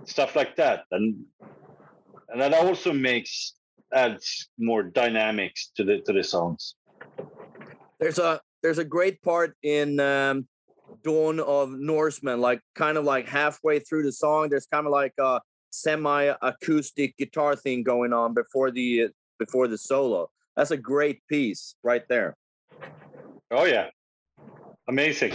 stuff 0.05 0.37
like 0.37 0.55
that 0.57 0.85
and 0.91 1.25
and 2.35 2.43
that 2.43 2.53
also 2.53 2.93
makes 2.93 3.55
adds 3.95 4.49
more 4.59 4.83
dynamics 4.83 5.71
to 5.77 5.85
the 5.85 6.01
to 6.01 6.13
the 6.13 6.23
songs 6.23 6.75
There's 8.01 8.19
a 8.19 8.41
there's 8.63 8.79
a 8.79 8.85
great 8.85 9.23
part 9.23 9.57
in 9.63 10.01
um, 10.01 10.49
Dawn 11.03 11.39
of 11.39 11.71
Norsemen, 11.71 12.41
like 12.41 12.61
kind 12.75 12.97
of 12.97 13.05
like 13.05 13.29
halfway 13.29 13.79
through 13.79 14.05
the 14.05 14.13
song. 14.13 14.49
There's 14.49 14.67
kind 14.67 14.87
of 14.87 14.93
like 14.93 15.13
a 15.21 15.39
semi-acoustic 15.71 17.15
guitar 17.19 17.55
thing 17.57 17.83
going 17.83 18.13
on 18.15 18.33
before 18.33 18.71
the 18.71 19.09
before 19.39 19.69
the 19.69 19.79
solo. 19.79 20.31
That's 20.57 20.71
a 20.71 20.77
great 20.77 21.21
piece 21.29 21.75
right 21.83 22.03
there. 22.09 22.37
oh 23.51 23.65
yeah 23.65 23.89
amazing 24.89 25.33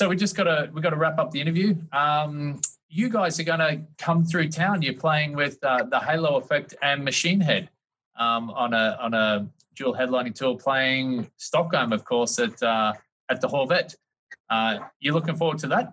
so 0.00 0.08
we 0.08 0.16
just 0.16 0.34
got 0.34 0.44
to 0.44 0.70
we 0.72 0.80
got 0.80 0.90
to 0.90 0.96
wrap 0.96 1.18
up 1.18 1.30
the 1.30 1.38
interview. 1.38 1.76
Um, 1.92 2.58
you 2.88 3.10
guys 3.10 3.38
are 3.38 3.44
going 3.44 3.58
to 3.58 3.82
come 3.98 4.24
through 4.24 4.48
town. 4.48 4.80
You're 4.80 4.94
playing 4.94 5.36
with 5.36 5.62
uh, 5.62 5.82
the 5.82 6.00
Halo 6.00 6.38
Effect 6.38 6.74
and 6.80 7.04
Machine 7.04 7.38
Head 7.38 7.68
um, 8.16 8.48
on 8.48 8.72
a 8.72 8.96
on 8.98 9.12
a 9.12 9.46
dual 9.76 9.92
headlining 9.92 10.34
tour, 10.34 10.56
playing 10.56 11.30
Stockholm, 11.36 11.92
of 11.92 12.06
course, 12.06 12.38
at 12.38 12.62
uh, 12.62 12.94
at 13.28 13.42
the 13.42 13.46
Hovet. 13.46 13.94
Uh, 14.48 14.78
you 15.00 15.12
looking 15.12 15.36
forward 15.36 15.58
to 15.58 15.66
that? 15.66 15.92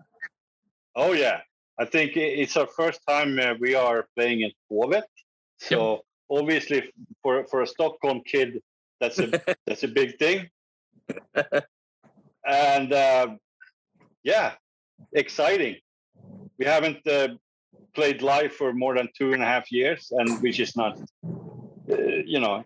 Oh 0.95 1.11
yeah, 1.11 1.41
I 1.77 1.83
think 1.83 2.15
it's 2.15 2.55
our 2.55 2.67
first 2.67 3.01
time 3.05 3.37
uh, 3.37 3.55
we 3.59 3.75
are 3.75 4.07
playing 4.15 4.43
at 4.43 4.53
Hovet. 4.71 5.03
So 5.57 5.95
yep. 5.95 6.39
obviously, 6.39 6.93
for 7.21 7.45
for 7.47 7.61
a 7.61 7.67
Stockholm 7.67 8.21
kid, 8.25 8.61
that's 9.01 9.19
a 9.19 9.27
that's 9.67 9.83
a 9.83 9.89
big 9.89 10.17
thing. 10.17 10.49
and 12.47 12.93
uh, 12.93 13.35
yeah, 14.27 14.51
exciting. 15.13 15.77
We 16.59 16.65
haven't 16.65 17.07
uh, 17.07 17.29
played 17.95 18.21
live 18.21 18.51
for 18.51 18.73
more 18.73 18.93
than 18.97 19.07
two 19.17 19.31
and 19.31 19.41
a 19.41 19.45
half 19.45 19.71
years, 19.71 20.11
and 20.11 20.41
which 20.41 20.59
is 20.59 20.75
not, 20.75 20.99
uh, 21.89 22.17
you 22.33 22.41
know, 22.41 22.65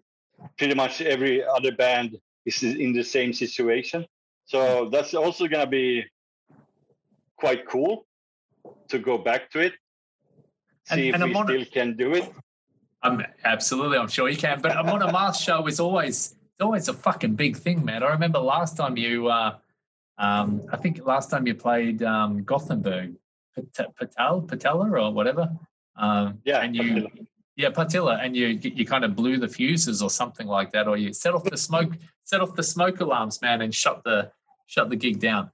pretty 0.58 0.74
much 0.74 1.02
every 1.02 1.46
other 1.46 1.72
band 1.72 2.18
is 2.48 2.64
in 2.64 2.94
the 2.94 3.04
same 3.04 3.32
situation. 3.32 4.08
So 4.46 4.90
that's 4.90 5.14
also 5.14 5.48
going 5.48 5.64
to 5.64 5.70
be 5.70 6.04
quite 7.38 7.68
cool 7.68 8.08
to 8.90 8.98
go 8.98 9.20
back 9.20 9.52
to 9.52 9.60
it, 9.60 9.74
see 10.86 10.94
and, 10.94 11.02
if 11.10 11.16
and 11.16 11.24
we 11.24 11.34
still 11.44 11.66
can 11.78 11.96
do 11.96 12.16
it. 12.16 12.26
I'm 13.04 13.24
absolutely, 13.46 13.98
I'm 14.00 14.10
sure 14.10 14.30
you 14.30 14.38
can. 14.38 14.62
But 14.62 14.72
an 14.72 14.80
Amon 14.80 15.02
Amarth 15.02 15.40
show 15.40 15.68
is 15.68 15.80
always 15.80 16.36
it's 16.56 16.62
always 16.62 16.88
a 16.88 16.94
fucking 16.94 17.36
big 17.36 17.56
thing, 17.56 17.86
man. 17.86 18.02
I 18.02 18.10
remember 18.10 18.40
last 18.40 18.78
time 18.78 18.98
you, 18.98 19.28
uh, 19.28 19.58
um, 20.22 20.62
I 20.72 20.78
think 20.78 21.04
last 21.04 21.32
time 21.32 21.48
you 21.48 21.56
played 21.56 22.04
um, 22.04 22.44
Gothenburg, 22.44 23.16
Patel, 23.98 24.42
Patella 24.42 24.92
or 24.92 25.12
whatever. 25.12 25.50
Um, 25.98 26.38
yeah, 26.46 26.62
and 26.62 26.76
you, 26.76 27.08
yeah, 27.56 27.70
Partille, 27.72 28.24
and 28.24 28.36
you 28.36 28.60
you 28.62 28.86
kind 28.86 29.04
of 29.04 29.16
blew 29.16 29.38
the 29.38 29.48
fuses 29.48 30.04
or 30.04 30.12
something 30.12 30.46
like 30.46 30.72
that, 30.74 30.88
or 30.88 30.96
you 30.96 31.12
set 31.12 31.34
off 31.34 31.44
the 31.44 31.58
smoke, 31.58 31.94
set 32.24 32.40
off 32.40 32.56
the 32.56 32.62
smoke 32.62 33.00
alarms, 33.02 33.42
man, 33.42 33.64
and 33.64 33.74
shut 33.74 34.04
the 34.04 34.32
shut 34.68 34.92
the 34.92 34.96
gig 34.96 35.20
down. 35.20 35.50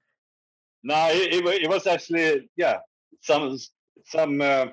No, 0.84 1.10
it, 1.12 1.34
it, 1.34 1.64
it 1.64 1.70
was 1.70 1.88
actually 1.88 2.50
yeah 2.58 2.80
some 3.22 3.58
some 4.06 4.42
uh, 4.42 4.66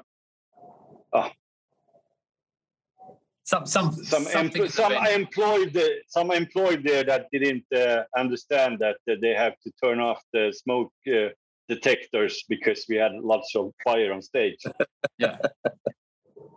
oh, 1.13 1.31
some 3.45 3.67
some 3.67 3.93
some 3.93 4.25
empl- 4.27 4.71
some 4.71 4.93
employed 4.93 5.79
some 6.09 6.31
employed 6.31 6.83
there 6.83 7.05
that 7.05 7.27
didn't 7.31 7.65
uh, 7.77 8.05
understand 8.17 8.79
that 8.81 8.97
uh, 9.11 9.15
they 9.21 9.35
have 9.35 9.55
to 9.61 9.71
turn 9.83 10.01
off 10.01 10.23
the 10.33 10.53
smoke 10.53 10.93
uh, 11.09 11.29
detectors 11.69 12.43
because 12.49 12.87
we 12.89 12.97
had 12.97 13.13
lots 13.13 13.55
of 13.55 13.73
fire 13.85 14.13
on 14.13 14.23
stage. 14.23 14.59
yeah. 15.19 15.37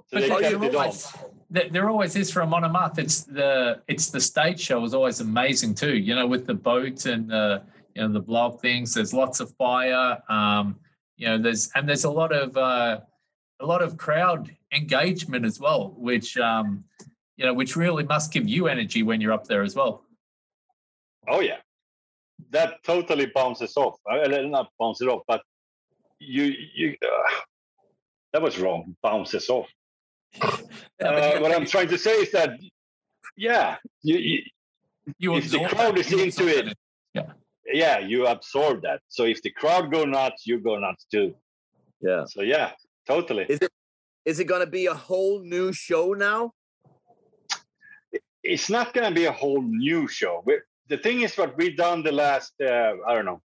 So 0.08 0.22
they 0.22 0.30
kept 0.30 0.64
it 0.64 0.76
always, 0.76 1.14
There 1.50 1.90
always 1.90 2.16
is 2.16 2.32
for 2.32 2.42
Amon 2.42 2.64
Amarth. 2.64 2.98
It's 2.98 3.24
the 3.24 3.82
it's 3.90 4.10
the 4.10 4.22
stage 4.22 4.60
show 4.60 4.84
is 4.86 4.94
always 4.94 5.20
amazing 5.20 5.76
too. 5.76 5.98
You 5.98 6.16
know, 6.16 6.26
with 6.26 6.48
the 6.48 6.54
boat 6.54 7.06
and 7.06 7.30
the 7.30 7.64
you 7.96 8.02
know 8.02 8.14
the 8.14 8.22
blob 8.22 8.62
things. 8.62 8.94
There's 8.94 9.14
lots 9.14 9.42
of 9.42 9.54
fire. 9.56 10.18
Um, 10.30 10.80
you 11.18 11.28
know, 11.28 11.38
there's 11.38 11.70
and 11.76 11.88
there's 11.90 12.06
a 12.06 12.12
lot 12.12 12.32
of 12.32 12.56
uh, 12.56 13.02
a 13.60 13.66
lot 13.66 13.82
of 13.82 13.98
crowd 13.98 14.56
engagement 14.74 15.46
as 15.46 15.60
well, 15.60 15.94
which 15.98 16.38
um, 16.38 16.84
you 17.38 17.46
know, 17.46 17.54
which 17.54 17.76
really 17.76 18.04
must 18.04 18.32
give 18.32 18.48
you 18.48 18.68
energy 18.68 19.04
when 19.04 19.22
you're 19.22 19.34
up 19.34 19.48
there 19.48 19.64
as 19.64 19.76
well. 19.76 20.04
Oh 21.28 21.42
yeah, 21.42 21.58
that 22.52 22.84
totally 22.84 23.28
bounces 23.28 23.76
off. 23.78 24.00
Uh, 24.10 24.28
not 24.28 24.70
bounces 24.80 25.08
off, 25.08 25.24
but 25.28 25.42
you 26.20 26.54
you 26.76 26.96
uh, 27.04 27.42
that 28.34 28.42
was 28.42 28.60
wrong. 28.60 28.96
Bounces 29.02 29.50
off. 29.50 29.68
uh, 30.42 31.40
what 31.40 31.52
I'm 31.52 31.66
trying 31.66 31.88
to 31.90 31.98
say 31.98 32.12
is 32.12 32.32
that 32.32 32.60
yeah, 33.36 33.78
you, 34.04 34.18
you, 34.18 34.42
you 35.20 35.36
if 35.36 35.52
the 35.52 35.66
crowd 35.68 35.98
is 35.98 36.12
into 36.12 36.48
it, 36.48 36.68
it, 36.68 36.78
yeah, 37.14 37.32
yeah, 37.66 38.00
you 38.00 38.28
absorb 38.28 38.82
that. 38.84 39.02
So 39.08 39.24
if 39.26 39.42
the 39.42 39.52
crowd 39.52 39.92
go 39.92 40.06
nuts, 40.06 40.46
you 40.46 40.60
go 40.60 40.78
nuts 40.78 41.06
too. 41.12 41.36
Yeah. 42.02 42.26
So 42.26 42.42
yeah, 42.42 42.72
totally. 43.08 43.46
Is 43.50 43.60
it 43.62 43.72
is 44.26 44.40
it 44.40 44.46
going 44.46 44.60
to 44.60 44.72
be 44.72 44.88
a 44.88 44.94
whole 44.94 45.40
new 45.40 45.72
show 45.72 46.14
now? 46.14 46.52
It's 48.44 48.70
not 48.70 48.94
going 48.94 49.08
to 49.08 49.16
be 49.16 49.26
a 49.26 49.32
whole 49.32 49.62
new 49.62 50.08
show. 50.08 50.44
We're, 50.46 50.66
the 50.90 50.98
thing 50.98 51.22
is, 51.22 51.38
what 51.38 51.58
we've 51.58 51.78
done 51.78 52.04
the 52.04 52.12
last, 52.12 52.54
uh, 52.62 52.94
I 53.08 53.14
don't 53.14 53.26
know, 53.26 53.42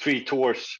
three 0.00 0.24
tours 0.24 0.78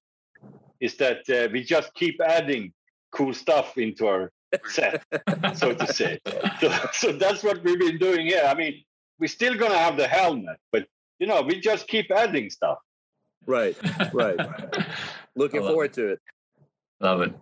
is 0.80 0.96
that 0.96 1.28
uh, 1.30 1.48
we 1.52 1.62
just 1.62 1.94
keep 1.94 2.20
adding 2.20 2.72
cool 3.12 3.32
stuff 3.32 3.78
into 3.78 4.06
our 4.06 4.32
set, 4.66 5.04
so 5.54 5.72
to 5.72 5.92
say. 5.92 6.18
So, 6.60 6.72
so 6.92 7.12
that's 7.12 7.42
what 7.42 7.62
we've 7.64 7.78
been 7.78 7.98
doing 7.98 8.26
here. 8.26 8.44
I 8.46 8.54
mean, 8.54 8.82
we're 9.18 9.26
still 9.28 9.56
going 9.56 9.72
to 9.72 9.78
have 9.78 9.96
the 9.96 10.08
helmet, 10.08 10.58
but 10.72 10.86
you 11.18 11.26
know, 11.26 11.42
we 11.42 11.60
just 11.60 11.86
keep 11.86 12.10
adding 12.10 12.50
stuff. 12.50 12.78
Right, 13.46 13.76
right. 14.12 14.38
Looking 15.36 15.60
forward 15.60 15.90
it. 15.90 15.94
to 15.94 16.08
it. 16.12 16.20
Love 17.00 17.22
it. 17.22 17.34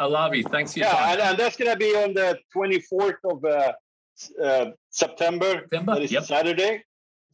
Olavi, 0.00 0.48
thanks 0.50 0.72
for 0.72 0.78
your 0.78 0.88
yeah, 0.88 0.94
time. 0.94 1.12
and, 1.12 1.20
and 1.20 1.38
that's 1.38 1.56
going 1.56 1.70
to 1.70 1.76
be 1.76 1.94
on 1.94 2.14
the 2.14 2.38
24th 2.56 3.16
of 3.24 3.44
uh, 3.44 3.72
uh, 4.42 4.70
September. 4.90 5.60
September. 5.60 5.94
That 5.94 6.02
is 6.02 6.12
yep. 6.12 6.24
Saturday. 6.24 6.84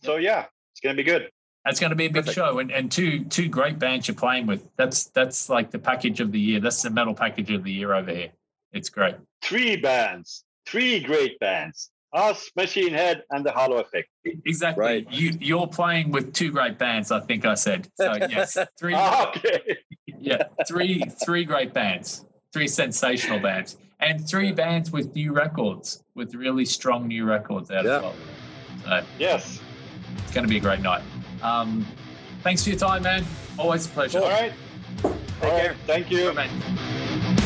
So 0.02 0.16
yeah, 0.16 0.46
it's 0.72 0.80
going 0.80 0.96
to 0.96 1.02
be 1.02 1.08
good. 1.08 1.30
That's 1.64 1.80
going 1.80 1.90
to 1.90 1.96
be 1.96 2.06
a 2.06 2.10
big 2.10 2.26
Perfect. 2.26 2.36
show, 2.36 2.60
and, 2.60 2.70
and 2.70 2.90
two 2.92 3.24
two 3.24 3.48
great 3.48 3.78
bands 3.78 4.06
you're 4.06 4.14
playing 4.14 4.46
with. 4.46 4.68
That's 4.76 5.06
that's 5.06 5.48
like 5.48 5.72
the 5.72 5.80
package 5.80 6.20
of 6.20 6.30
the 6.30 6.38
year. 6.38 6.60
That's 6.60 6.80
the 6.80 6.90
metal 6.90 7.14
package 7.14 7.50
of 7.50 7.64
the 7.64 7.72
year 7.72 7.92
over 7.92 8.12
here. 8.12 8.30
It's 8.72 8.88
great. 8.88 9.16
Three 9.42 9.76
bands, 9.76 10.44
three 10.64 11.00
great 11.00 11.40
bands. 11.40 11.90
Us, 12.16 12.50
Machine 12.56 12.92
Head, 12.92 13.22
and 13.30 13.44
the 13.44 13.52
Halo 13.52 13.76
Effect. 13.76 14.08
Exactly. 14.24 14.82
Right. 14.84 15.06
You 15.10 15.36
you're 15.40 15.68
playing 15.68 16.10
with 16.10 16.32
two 16.32 16.50
great 16.50 16.78
bands. 16.78 17.12
I 17.12 17.20
think 17.20 17.44
I 17.44 17.54
said. 17.54 17.88
So 17.94 18.14
yes, 18.28 18.56
three. 18.78 18.96
okay. 18.96 19.78
Yeah, 20.18 20.44
three 20.66 21.04
three 21.24 21.44
great 21.44 21.74
bands 21.74 22.24
three 22.56 22.66
sensational 22.66 23.38
bands, 23.38 23.76
and 24.00 24.26
three 24.26 24.50
bands 24.50 24.90
with 24.90 25.14
new 25.14 25.30
records, 25.34 26.02
with 26.14 26.34
really 26.34 26.64
strong 26.64 27.06
new 27.06 27.26
records 27.26 27.70
out 27.70 27.84
yeah. 27.84 27.96
as 27.96 28.02
well. 28.02 28.14
So, 28.84 29.06
yes, 29.18 29.60
it's 30.16 30.32
going 30.32 30.44
to 30.44 30.48
be 30.48 30.56
a 30.56 30.60
great 30.60 30.80
night. 30.80 31.02
Um, 31.42 31.84
thanks 32.42 32.64
for 32.64 32.70
your 32.70 32.78
time, 32.78 33.02
man. 33.02 33.26
Always 33.58 33.84
a 33.84 33.90
pleasure. 33.90 34.20
All 34.20 34.30
right. 34.30 34.54
All 35.04 35.12
right. 35.42 35.76
Thank 35.86 36.10
you. 36.10 36.32
Bye, 36.32 36.48
man. 36.48 37.36